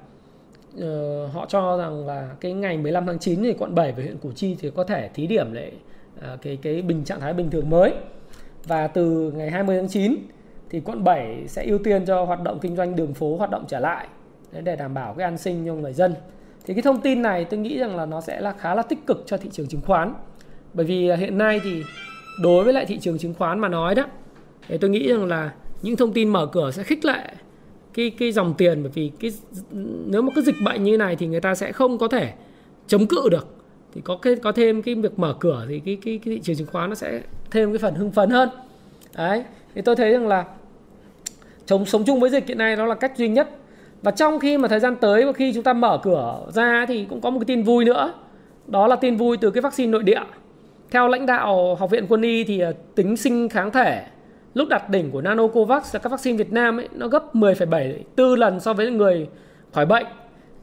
[0.77, 4.19] uh, họ cho rằng là cái ngày 15 tháng 9 thì quận 7 và huyện
[4.19, 5.73] Củ Chi thì có thể thí điểm lại
[6.19, 7.93] uh, cái cái bình trạng thái bình thường mới.
[8.65, 10.15] Và từ ngày 20 tháng 9
[10.71, 13.65] thì quận 7 sẽ ưu tiên cho hoạt động kinh doanh đường phố hoạt động
[13.69, 14.07] trở lại
[14.63, 16.15] để đảm bảo cái an sinh cho người dân.
[16.67, 19.07] Thì cái thông tin này tôi nghĩ rằng là nó sẽ là khá là tích
[19.07, 20.15] cực cho thị trường chứng khoán.
[20.75, 21.83] Bởi vì hiện nay thì
[22.41, 24.05] đối với lại thị trường chứng khoán mà nói đó
[24.69, 25.51] thì tôi nghĩ rằng là
[25.83, 27.29] những thông tin mở cửa sẽ khích lệ
[27.95, 28.83] cái cái dòng tiền.
[28.83, 29.33] Bởi vì cái
[30.07, 32.33] nếu mà cứ dịch bệnh như này thì người ta sẽ không có thể
[32.87, 33.47] chống cự được.
[33.95, 36.57] Thì có cái có thêm cái việc mở cửa thì cái cái, cái thị trường
[36.57, 37.21] chứng khoán nó sẽ
[37.51, 38.49] thêm cái phần hưng phấn hơn.
[39.17, 40.45] Đấy thì tôi thấy rằng là
[41.67, 43.51] chống sống chung với dịch hiện nay đó là cách duy nhất.
[44.03, 47.07] Và trong khi mà thời gian tới và khi chúng ta mở cửa ra thì
[47.11, 48.13] cũng có một cái tin vui nữa.
[48.67, 50.23] Đó là tin vui từ cái vaccine nội địa
[50.93, 54.03] theo lãnh đạo học viện quân y thì ờ, tính sinh kháng thể
[54.55, 58.61] lúc đạt đỉnh của Nanocovax là các vaccine Việt Nam ấy nó gấp 10,74 lần
[58.61, 59.29] so với người
[59.73, 60.07] khỏi bệnh.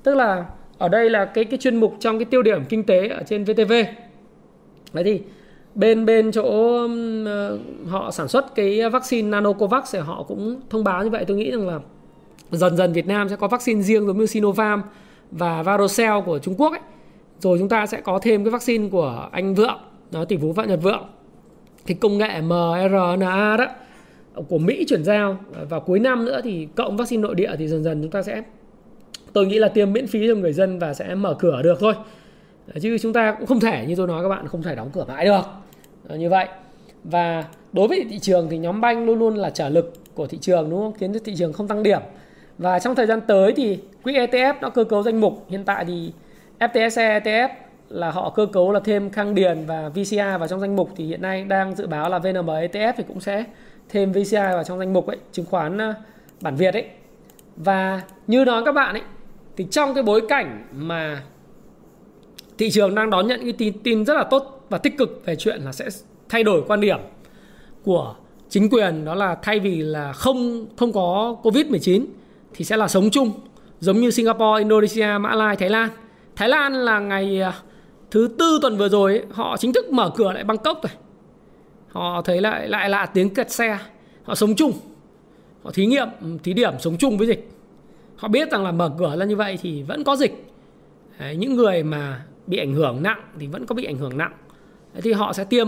[0.04, 0.46] Tức là
[0.78, 3.44] ở đây là cái cái chuyên mục trong cái tiêu điểm kinh tế ở trên
[3.44, 3.74] VTV
[4.94, 5.22] đấy thì
[5.76, 6.78] bên bên chỗ
[7.26, 7.58] ờ,
[7.88, 11.26] họ sản xuất cái vaccine Nanocovax thì họ cũng thông báo như vậy.
[11.26, 11.80] Tôi nghĩ rằng là
[12.52, 14.80] dần dần Việt Nam sẽ có vaccine riêng giống như Sinovac
[15.32, 16.82] và Varocell của Trung Quốc ấy.
[17.40, 19.80] Rồi chúng ta sẽ có thêm cái vaccine của anh Vượng,
[20.12, 21.10] đó, tỷ phú Phạm Nhật Vượng.
[21.86, 23.66] Cái công nghệ mRNA đó,
[24.50, 25.38] của Mỹ chuyển giao
[25.70, 28.44] và cuối năm nữa thì cộng vaccine nội địa thì dần dần chúng ta sẽ,
[29.34, 31.94] tôi nghĩ là tiêm miễn phí cho người dân và sẽ mở cửa được thôi.
[32.82, 35.06] Chứ chúng ta cũng không thể, như tôi nói các bạn, không thể đóng cửa
[35.08, 35.42] mãi được.
[36.18, 36.48] Như vậy.
[37.04, 40.38] Và đối với thị trường thì nhóm banh luôn luôn là trở lực của thị
[40.42, 40.94] trường, đúng không?
[40.94, 42.00] Khiến cho thị trường không tăng điểm.
[42.58, 45.46] Và trong thời gian tới thì quỹ ETF nó cơ cấu danh mục.
[45.50, 46.12] Hiện tại thì
[46.60, 47.50] FTSE ETF
[47.90, 51.06] là họ cơ cấu là thêm Khang Điền và VCI vào trong danh mục thì
[51.06, 53.44] hiện nay đang dự báo là VNM ETF thì cũng sẽ
[53.90, 55.94] thêm VCI vào trong danh mục ấy, chứng khoán ờ,
[56.42, 56.86] bản Việt ấy.
[57.56, 59.04] Và như nói các bạn ấy
[59.58, 61.22] thì trong cái bối cảnh mà
[62.58, 65.36] thị trường đang đón nhận cái tin tin rất là tốt và tích cực về
[65.36, 65.86] chuyện là sẽ
[66.30, 67.00] thay đổi quan điểm
[67.84, 68.16] của
[68.50, 72.06] chính quyền đó là thay vì là không không có covid 19
[72.54, 73.32] thì sẽ là sống chung
[73.80, 75.90] giống như Singapore, Indonesia, Mã Lai, Thái Lan.
[76.36, 77.52] Thái Lan là ngày ờ,
[78.12, 80.92] thứ tư tuần vừa rồi ấy, họ chính thức mở cửa lại Bangkok rồi.
[81.88, 83.78] Họ thấy lại lại là tiếng kẹt xe,
[84.24, 84.72] họ sống chung.
[85.64, 86.08] Họ thí nghiệm,
[86.44, 87.50] thí điểm sống chung với dịch.
[88.16, 90.46] Họ biết rằng là mở cửa ra như vậy thì vẫn có dịch.
[91.20, 94.34] Đấy, những người mà bị ảnh hưởng nặng thì vẫn có bị ảnh hưởng nặng.
[94.94, 95.68] Đấy, thì họ sẽ tiêm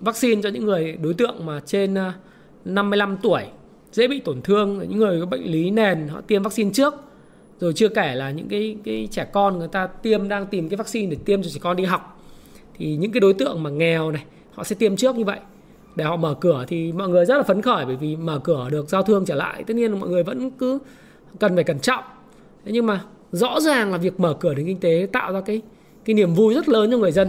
[0.00, 2.12] vaccine cho những người đối tượng mà trên ờ,
[2.64, 3.42] 55 tuổi
[3.92, 6.94] dễ bị tổn thương những người có bệnh lý nền họ tiêm vaccine trước
[7.60, 10.76] rồi chưa kể là những cái cái trẻ con người ta tiêm, đang tìm cái
[10.76, 12.20] vaccine để tiêm cho trẻ con đi học.
[12.78, 14.24] Thì những cái đối tượng mà nghèo này,
[14.54, 15.38] họ sẽ tiêm trước như vậy.
[15.96, 18.68] Để họ mở cửa thì mọi người rất là phấn khởi bởi vì mở cửa
[18.70, 19.64] được, giao thương trở lại.
[19.66, 20.78] Tất nhiên là mọi người vẫn cứ
[21.38, 22.04] cần phải cẩn trọng.
[22.64, 25.62] Thế nhưng mà rõ ràng là việc mở cửa đến kinh tế tạo ra cái
[26.04, 27.28] cái niềm vui rất lớn cho người dân.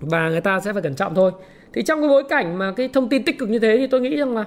[0.00, 1.32] Và người ta sẽ phải cẩn trọng thôi.
[1.72, 4.00] Thì trong cái bối cảnh mà cái thông tin tích cực như thế thì tôi
[4.00, 4.44] nghĩ rằng là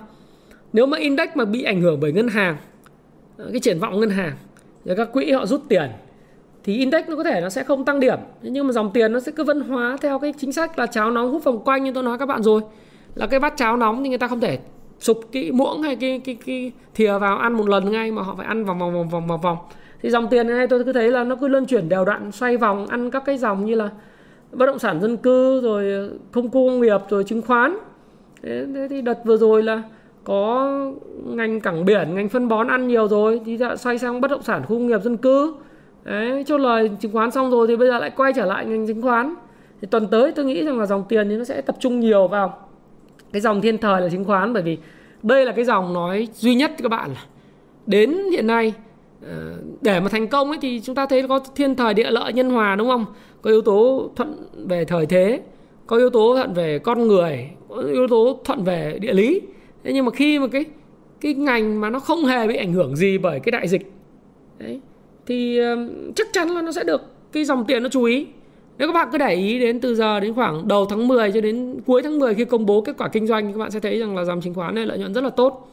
[0.74, 2.58] nếu mà index mà bị ảnh hưởng bởi ngân hàng,
[3.38, 4.36] cái triển vọng ngân hàng
[4.86, 5.90] rồi các quỹ họ rút tiền
[6.64, 8.18] thì index nó có thể nó sẽ không tăng điểm.
[8.42, 11.12] Nhưng mà dòng tiền nó sẽ cứ vân hóa theo cái chính sách là cháo
[11.12, 12.62] nóng hút vòng quanh như tôi nói các bạn rồi.
[13.16, 14.60] Là cái bát cháo nóng thì người ta không thể
[15.00, 18.36] sụp cái muỗng hay cái cái cái thìa vào ăn một lần ngay mà họ
[18.38, 19.58] phải ăn vòng vòng vòng vòng vòng vòng.
[20.02, 22.58] Thì dòng tiền này tôi cứ thấy là nó cứ luân chuyển đều đặn xoay
[22.58, 23.90] vòng ăn các cái dòng như là
[24.52, 27.78] bất động sản dân cư rồi công cụ công nghiệp rồi chứng khoán.
[28.44, 29.82] Thế, thế thì đợt vừa rồi là
[30.24, 30.72] có
[31.26, 34.42] ngành cảng biển, ngành phân bón ăn nhiều rồi, thì đã xoay sang bất động
[34.42, 35.54] sản, khu công nghiệp, dân cư.
[36.04, 38.88] Đấy, chốt lời chứng khoán xong rồi thì bây giờ lại quay trở lại ngành
[38.88, 39.36] chứng khoán.
[39.82, 42.28] Thì tuần tới tôi nghĩ rằng là dòng tiền thì nó sẽ tập trung nhiều
[42.28, 42.58] vào
[43.32, 44.78] cái dòng thiên thời là chứng khoán, bởi vì
[45.24, 47.10] đây là cái dòng nói duy nhất các bạn.
[47.86, 48.74] Đến hiện nay
[49.28, 52.34] ờ, để mà thành công ấy thì chúng ta thấy có thiên thời địa lợi
[52.34, 53.06] nhân hòa, đúng không?
[53.42, 54.36] Có yếu tố thuận
[54.68, 55.42] về thời thế,
[55.88, 59.42] có yếu tố thuận về con người, có yếu tố thuận về địa lý
[59.84, 60.66] thế nhưng mà khi mà cái
[61.22, 63.92] cái ngành mà nó không hề bị ảnh hưởng gì bởi cái đại dịch,
[64.60, 64.80] đấy,
[65.26, 65.60] thì
[66.16, 68.28] chắc chắn là nó sẽ được cái dòng tiền nó chú ý.
[68.78, 71.42] Nếu các bạn cứ để ý đến từ giờ đến khoảng đầu tháng 10 cho
[71.42, 74.00] đến cuối tháng 10 khi công bố kết quả kinh doanh, các bạn sẽ thấy
[74.00, 75.70] rằng là dòng chứng khoán này lợi nhuận rất là tốt.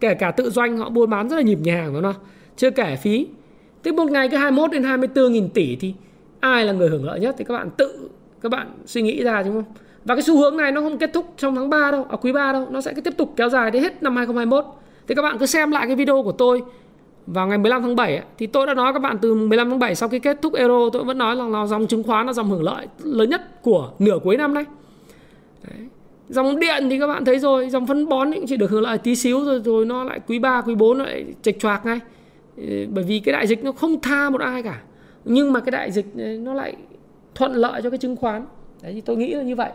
[0.00, 2.14] Kể cả tự doanh họ buôn bán rất là nhịp nhàng đúng không
[2.56, 3.26] chưa kể phí.
[3.84, 5.94] Thế một ngày cứ 21 đến 24 nghìn tỷ thì
[6.40, 7.34] ai là người hưởng lợi nhất?
[7.38, 8.08] Thì các bạn tự,
[8.40, 9.72] các bạn suy nghĩ ra, đúng không?
[10.04, 12.32] Và cái xu hướng này nó không kết thúc trong tháng 3 đâu, ở quý
[12.32, 14.64] 3 đâu, nó sẽ tiếp tục kéo dài đến hết năm 2021.
[15.08, 16.62] Thì các bạn cứ xem lại cái video của tôi
[17.26, 19.94] vào ngày 15 tháng 7 thì tôi đã nói các bạn từ 15 tháng 7
[19.94, 22.50] sau khi kết thúc Euro tôi vẫn nói là, là dòng chứng khoán là dòng
[22.50, 24.64] hưởng lợi lớn nhất của nửa cuối năm nay.
[25.68, 25.88] Đấy.
[26.28, 28.98] Dòng điện thì các bạn thấy rồi, dòng phân bón cũng chỉ được hưởng lợi
[28.98, 32.00] tí xíu rồi rồi nó lại quý 3, quý 4 nó lại chệch choạc ngay.
[32.90, 34.80] Bởi vì cái đại dịch nó không tha một ai cả.
[35.24, 36.06] Nhưng mà cái đại dịch
[36.40, 36.76] nó lại
[37.34, 38.46] thuận lợi cho cái chứng khoán.
[38.82, 39.70] Đấy thì tôi nghĩ là như vậy.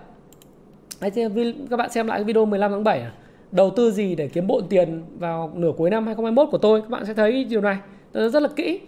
[1.09, 3.11] Đấy, các bạn xem lại cái video 15 tháng 7 à?
[3.51, 6.81] Đầu tư gì để kiếm bộn tiền vào nửa cuối năm 2021 của tôi?
[6.81, 7.77] Các bạn sẽ thấy điều này.
[8.13, 8.79] Rất là kỹ.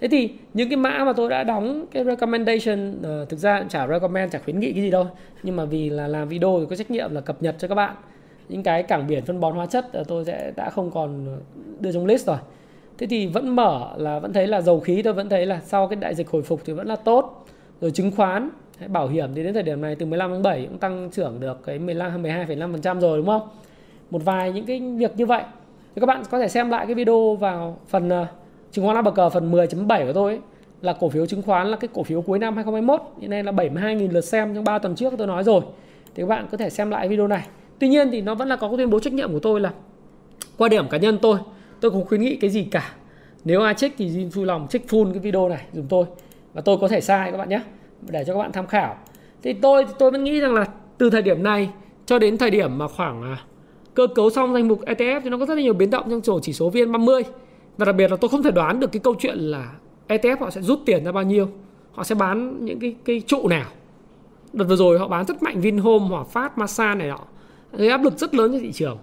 [0.00, 3.86] Thế thì những cái mã mà tôi đã đóng cái recommendation uh, Thực ra chả
[3.86, 5.06] recommend, chả khuyến nghị cái gì đâu.
[5.42, 7.74] Nhưng mà vì là làm video thì có trách nhiệm là cập nhật cho các
[7.74, 7.94] bạn.
[8.48, 11.38] Những cái cảng biển phân bón hóa chất ờ, tôi sẽ đã không còn
[11.80, 12.38] đưa trong list rồi.
[12.98, 15.88] Thế thì vẫn mở là vẫn thấy là dầu khí tôi vẫn thấy là sau
[15.88, 17.46] cái đại dịch hồi phục thì vẫn là tốt.
[17.80, 18.50] Rồi chứng khoán
[18.88, 21.64] bảo hiểm thì đến thời điểm này từ 15 tháng 7 cũng tăng trưởng được
[21.64, 23.48] cái 15 12,5% rồi đúng không?
[24.10, 25.42] Một vài những cái việc như vậy.
[25.94, 28.26] Thì các bạn có thể xem lại cái video vào phần uh,
[28.72, 30.40] chứng khoán bậc cờ phần 10.7 của tôi ấy,
[30.82, 33.52] là cổ phiếu chứng khoán là cái cổ phiếu cuối năm 2021 hiện nay là
[33.52, 35.62] 72.000 lượt xem trong 3 tuần trước tôi nói rồi.
[36.14, 37.46] Thì các bạn có thể xem lại video này.
[37.78, 39.72] Tuy nhiên thì nó vẫn là có cái tuyên bố trách nhiệm của tôi là
[40.58, 41.38] quan điểm cá nhân tôi
[41.80, 42.92] tôi không khuyến nghị cái gì cả.
[43.44, 46.04] Nếu ai trích thì xin vui lòng trích full cái video này dùm tôi.
[46.52, 47.60] Và tôi có thể sai các bạn nhé
[48.10, 48.96] để cho các bạn tham khảo.
[49.42, 50.66] Thì tôi tôi vẫn nghĩ rằng là
[50.98, 51.70] từ thời điểm này
[52.06, 53.38] cho đến thời điểm mà khoảng à,
[53.94, 56.22] cơ cấu xong danh mục ETF thì nó có rất là nhiều biến động trong
[56.22, 57.22] chỗ chỉ số VN30
[57.76, 59.72] và đặc biệt là tôi không thể đoán được cái câu chuyện là
[60.08, 61.48] ETF họ sẽ rút tiền ra bao nhiêu,
[61.92, 63.66] họ sẽ bán những cái cái trụ nào.
[64.52, 67.20] Đợt vừa rồi họ bán rất mạnh Vinhome, Hòa Phát, Masan này nọ.
[67.72, 68.98] Gây áp lực rất lớn cho thị trường.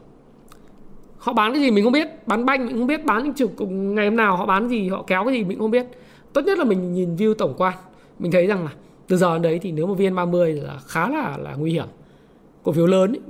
[1.18, 3.52] Họ bán cái gì mình không biết, bán banh mình không biết, bán những chục
[3.70, 5.86] ngày hôm nào họ bán gì, họ kéo cái gì mình không biết.
[6.34, 7.74] Tốt nhất là mình nhìn view tổng quan.
[8.20, 8.72] Mình thấy rằng là
[9.10, 11.86] từ giờ đến đấy thì nếu mà VN30 là khá là là nguy hiểm.
[12.64, 13.22] Cổ phiếu lớn ấy,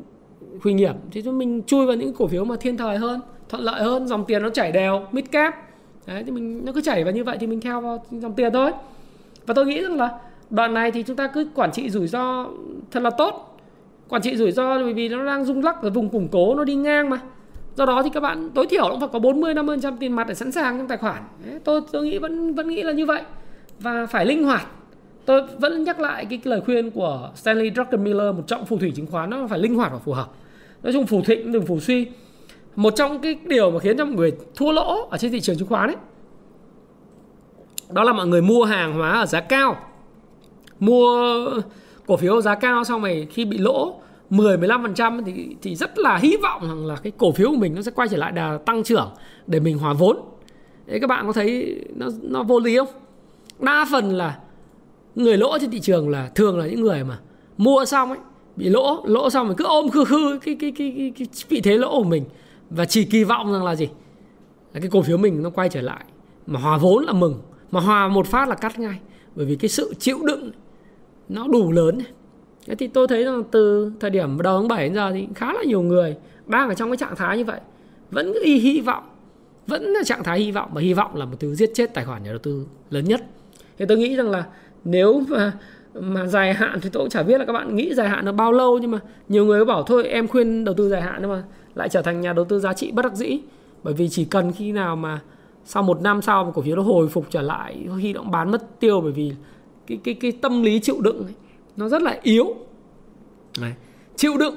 [0.64, 3.64] nguy hiểm thì chúng mình chui vào những cổ phiếu mà thiên thời hơn thuận
[3.64, 5.56] lợi hơn dòng tiền nó chảy đều mid cap.
[6.08, 8.54] Đấy thì mình nó cứ chảy vào như vậy thì mình theo vào dòng tiền
[8.54, 8.72] thôi.
[9.46, 10.20] Và tôi nghĩ rằng là
[10.50, 12.46] đoạn này thì chúng ta cứ quản trị rủi ro
[12.92, 13.60] thật là tốt.
[14.10, 16.64] Quản trị rủi ro bởi vì nó đang rung lắc ở vùng củng cố nó
[16.64, 17.20] đi ngang mà.
[17.76, 20.28] Do đó thì các bạn tối thiểu cũng phải có 40 50 trăm tiền mặt
[20.28, 21.24] để sẵn sàng trong tài khoản.
[21.46, 23.22] Đấy, tôi tôi nghĩ vẫn vẫn nghĩ là như vậy.
[23.80, 24.68] Và phải linh hoạt
[25.30, 29.08] tôi vẫn nhắc lại cái lời khuyên của Stanley Druckenmiller, một trọng phù thủy chứng
[29.08, 30.32] khoán, nó phải linh hoạt và phù hợp
[30.84, 32.08] nói chung phù thịnh, đừng phù suy
[32.76, 35.58] một trong cái điều mà khiến cho mọi người thua lỗ ở trên thị trường
[35.58, 35.96] chứng khoán ấy,
[37.90, 39.78] đó là mọi người mua hàng hóa ở giá cao
[40.80, 41.46] mua
[42.08, 46.18] cổ phiếu giá cao xong rồi khi bị lỗ 10 15% thì thì rất là
[46.18, 48.58] hy vọng rằng là cái cổ phiếu của mình nó sẽ quay trở lại đà
[48.66, 49.10] tăng trưởng
[49.48, 50.18] để mình hòa vốn.
[50.86, 52.88] Đấy, các bạn có thấy nó nó vô lý không?
[53.60, 54.40] Đa phần là
[55.16, 57.20] người lỗ trên thị trường là thường là những người mà
[57.58, 58.20] mua xong ấy
[58.56, 61.62] bị lỗ, lỗ xong rồi cứ ôm khư khư cái cái cái, cái, cái vị
[61.62, 62.24] thế lỗ của mình
[62.70, 63.90] và chỉ kỳ vọng rằng là gì?
[64.74, 66.06] Là cái cổ phiếu mình nó quay trở lại.
[66.48, 67.42] Mà hòa vốn là mừng,
[67.72, 69.00] mà hòa một phát là cắt ngay.
[69.36, 70.52] Bởi vì cái sự chịu đựng
[71.30, 72.00] nó đủ lớn
[72.68, 75.54] Thế thì tôi thấy rằng từ thời điểm đầu tháng 7 đến giờ thì khá
[75.54, 77.60] là nhiều người đang ở trong cái trạng thái như vậy.
[78.12, 79.04] Vẫn cứ y hy vọng
[79.68, 80.70] vẫn là trạng thái hy vọng.
[80.74, 83.22] Và hy vọng là một thứ giết chết tài khoản nhà đầu tư lớn nhất.
[83.78, 84.46] Thì tôi nghĩ rằng là
[84.84, 85.54] nếu mà
[85.94, 88.32] mà dài hạn thì tôi cũng chả biết là các bạn nghĩ dài hạn là
[88.32, 89.00] bao lâu nhưng mà
[89.30, 91.44] nhiều người bảo thôi em khuyên đầu tư dài hạn nhưng mà
[91.76, 93.40] lại trở thành nhà đầu tư giá trị bất đắc dĩ.
[93.84, 95.20] Bởi vì chỉ cần khi nào mà
[95.66, 98.52] sau một năm sau mà cổ phiếu nó hồi phục trở lại khi nó bán
[98.52, 99.32] mất tiêu bởi vì
[99.88, 101.34] cái cái cái tâm lý chịu đựng ấy,
[101.78, 102.56] nó rất là yếu.
[103.62, 103.74] Đấy.
[104.16, 104.56] chịu đựng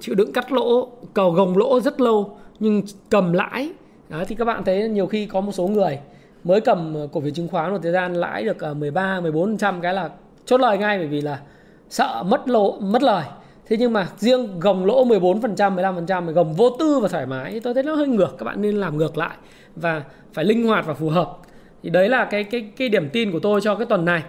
[0.00, 3.70] chịu đựng cắt lỗ cầu gồng lỗ rất lâu nhưng cầm lãi.
[4.08, 5.98] Đó thì các bạn thấy nhiều khi có một số người
[6.44, 9.80] mới cầm ờ, cổ phiếu chứng khoán một thời gian lãi được ờ, 13 14%
[9.80, 10.10] cái là
[10.44, 11.40] chốt lời ngay bởi vì là
[11.88, 13.24] sợ mất lỗ mất lời.
[13.66, 17.26] Thế nhưng mà riêng gồng lỗ 14%, 15 phần trăm gồng vô tư và thoải
[17.26, 17.60] mái.
[17.60, 19.36] Tôi thấy nó hơi ngược các bạn nên làm ngược lại
[19.76, 21.38] và phải linh hoạt và phù hợp.
[21.82, 24.22] Thì đấy là cái cái cái điểm tin của tôi cho cái tuần này.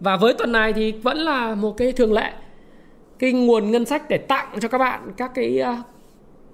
[0.00, 2.32] Và với tuần này thì vẫn là một cái thường lệ
[3.18, 5.76] cái nguồn ngân sách để tặng cho các bạn các cái ờ,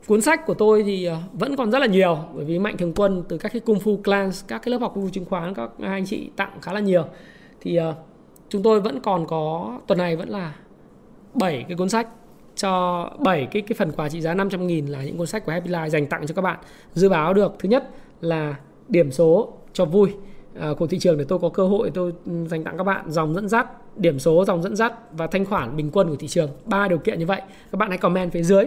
[0.08, 2.92] cuốn sách của tôi thì ờ, vẫn còn rất là nhiều bởi vì mạnh thường
[2.96, 5.54] quân từ các cái cung phu clans các cái lớp học cung phu chứng khoán
[5.54, 7.04] các anh chị tặng khá là nhiều.
[7.60, 7.94] Thì uh,
[8.48, 10.54] chúng tôi vẫn còn có tuần này vẫn là
[11.34, 12.08] 7 cái cuốn sách.
[12.56, 15.52] Cho 7 cái cái phần quà trị giá 500 nghìn là những cuốn sách của
[15.52, 16.58] Happy Life dành tặng cho các bạn.
[16.94, 17.90] Dự báo được thứ nhất
[18.20, 18.56] là
[18.88, 20.14] điểm số cho vui.
[20.60, 23.10] À, của thị trường để tôi có cơ hội tôi ừ, dành tặng các bạn
[23.10, 26.28] dòng dẫn dắt điểm số dòng dẫn dắt và thanh khoản bình quân của thị
[26.28, 26.50] trường.
[26.64, 27.42] Ba điều kiện như vậy.
[27.72, 28.64] Các bạn hãy comment phía dưới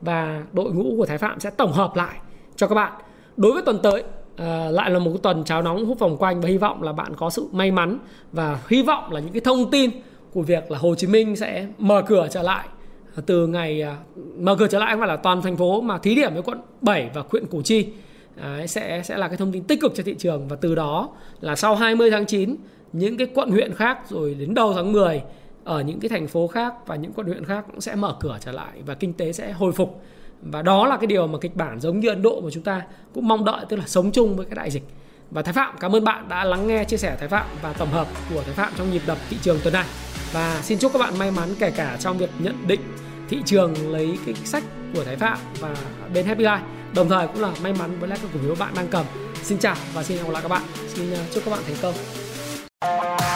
[0.00, 2.16] và đội ngũ của Thái Phạm sẽ tổng hợp lại
[2.56, 2.92] cho các bạn.
[3.36, 4.02] Đối với tuần tới
[4.36, 6.92] à, lại là một cái tuần cháo nóng hút vòng quanh và hy vọng là
[6.92, 7.98] bạn có sự may mắn
[8.32, 9.90] và hy vọng là những cái thông tin
[10.32, 12.68] của việc là Hồ Chí Minh sẽ mở cửa trở lại
[13.16, 13.94] ờ, từ ngày ờ,
[14.38, 16.58] mở cửa trở lại không phải là toàn thành phố mà thí điểm với quận
[16.82, 17.86] 7 và huyện Củ Chi.
[18.42, 21.08] Đấy, sẽ sẽ là cái thông tin tích cực cho thị trường và từ đó
[21.40, 22.56] là sau 20 tháng 9
[22.92, 25.22] những cái quận huyện khác rồi đến đầu tháng 10
[25.66, 28.38] ở những cái thành phố khác và những quận huyện khác cũng sẽ mở cửa
[28.40, 30.02] trở lại và kinh tế sẽ hồi phục.
[30.42, 32.82] Và đó là cái điều mà kịch bản giống như Ấn Độ mà chúng ta
[33.14, 34.82] cũng mong đợi, tức là sống chung với cái đại dịch.
[35.30, 37.88] Và Thái Phạm, cảm ơn bạn đã lắng nghe chia sẻ Thái Phạm và tổng
[37.88, 39.86] hợp của Thái Phạm trong nhịp đập thị trường tuần này.
[40.32, 42.80] Và xin chúc các bạn may mắn kể cả trong việc nhận định
[43.28, 44.64] thị trường lấy cái sách
[44.94, 45.76] của Thái Phạm và
[46.14, 46.60] bên Happy Life.
[46.94, 49.06] Đồng thời cũng là may mắn với lại các cổ phiếu bạn đang cầm.
[49.42, 50.62] Xin chào và xin hẹn gặp lại các bạn.
[50.88, 53.35] Xin ờ, chúc các bạn thành công.